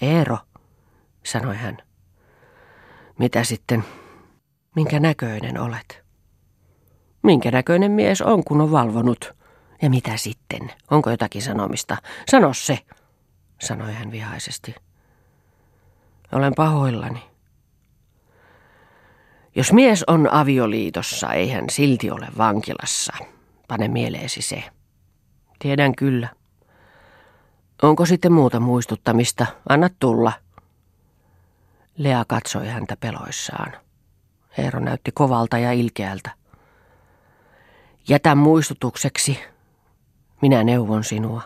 Eero, 0.00 0.38
sanoi 1.26 1.56
hän. 1.56 1.78
Mitä 3.18 3.44
sitten? 3.44 3.84
Minkä 4.76 5.00
näköinen 5.00 5.60
olet? 5.60 6.04
Minkä 7.22 7.50
näköinen 7.50 7.92
mies 7.92 8.22
on, 8.22 8.44
kun 8.44 8.60
on 8.60 8.70
valvonut? 8.70 9.34
Ja 9.82 9.90
mitä 9.90 10.16
sitten? 10.16 10.72
Onko 10.90 11.10
jotakin 11.10 11.42
sanomista? 11.42 11.96
Sano 12.30 12.54
se, 12.54 12.78
sanoi 13.60 13.92
hän 13.92 14.10
vihaisesti. 14.10 14.74
Olen 16.32 16.52
pahoillani. 16.56 17.30
Jos 19.54 19.72
mies 19.72 20.04
on 20.06 20.32
avioliitossa, 20.32 21.32
ei 21.32 21.50
hän 21.50 21.64
silti 21.70 22.10
ole 22.10 22.28
vankilassa. 22.38 23.12
Pane 23.68 23.88
mieleesi 23.88 24.42
se. 24.42 24.64
Tiedän 25.58 25.94
kyllä. 25.94 26.28
Onko 27.82 28.06
sitten 28.06 28.32
muuta 28.32 28.60
muistuttamista? 28.60 29.46
Anna 29.68 29.88
tulla. 30.00 30.32
Lea 31.96 32.24
katsoi 32.28 32.68
häntä 32.68 32.96
peloissaan. 32.96 33.72
Eero 34.58 34.80
näytti 34.80 35.12
kovalta 35.12 35.58
ja 35.58 35.72
ilkeältä. 35.72 36.30
Jätä 38.08 38.34
muistutukseksi. 38.34 39.38
Minä 40.42 40.64
neuvon 40.64 41.04
sinua. 41.04 41.42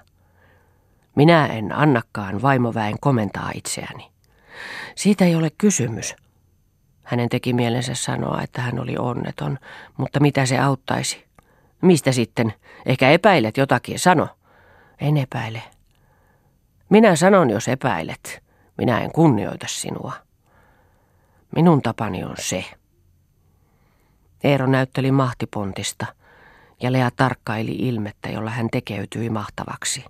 Minä 1.16 1.46
en 1.46 1.72
annakaan 1.72 2.42
vaimoväen 2.42 2.94
komentaa 3.00 3.50
itseäni. 3.54 4.13
Siitä 4.94 5.24
ei 5.24 5.34
ole 5.34 5.50
kysymys. 5.58 6.14
Hänen 7.02 7.28
teki 7.28 7.52
mielensä 7.52 7.94
sanoa, 7.94 8.42
että 8.42 8.62
hän 8.62 8.80
oli 8.80 8.96
onneton, 8.98 9.58
mutta 9.96 10.20
mitä 10.20 10.46
se 10.46 10.58
auttaisi? 10.58 11.24
Mistä 11.82 12.12
sitten? 12.12 12.54
Ehkä 12.86 13.10
epäilet 13.10 13.56
jotakin, 13.56 13.98
sano. 13.98 14.28
En 15.00 15.16
epäile. 15.16 15.62
Minä 16.88 17.16
sanon, 17.16 17.50
jos 17.50 17.68
epäilet. 17.68 18.42
Minä 18.78 19.00
en 19.00 19.12
kunnioita 19.12 19.66
sinua. 19.68 20.12
Minun 21.56 21.82
tapani 21.82 22.24
on 22.24 22.36
se. 22.38 22.64
Eero 24.44 24.66
näytteli 24.66 25.10
mahtipontista 25.12 26.06
ja 26.82 26.92
Lea 26.92 27.10
tarkkaili 27.10 27.72
ilmettä, 27.72 28.28
jolla 28.28 28.50
hän 28.50 28.68
tekeytyi 28.72 29.30
mahtavaksi. 29.30 30.04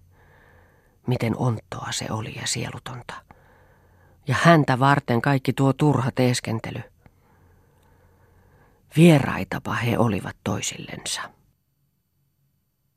Miten 1.06 1.36
onttoa 1.36 1.88
se 1.90 2.06
oli 2.10 2.34
ja 2.34 2.46
sielutonta. 2.46 3.14
Ja 4.26 4.34
häntä 4.42 4.78
varten 4.78 5.22
kaikki 5.22 5.52
tuo 5.52 5.72
turha 5.72 6.10
teeskentely. 6.14 6.82
Vieraitapa 8.96 9.72
he 9.74 9.98
olivat 9.98 10.36
toisillensa. 10.44 11.33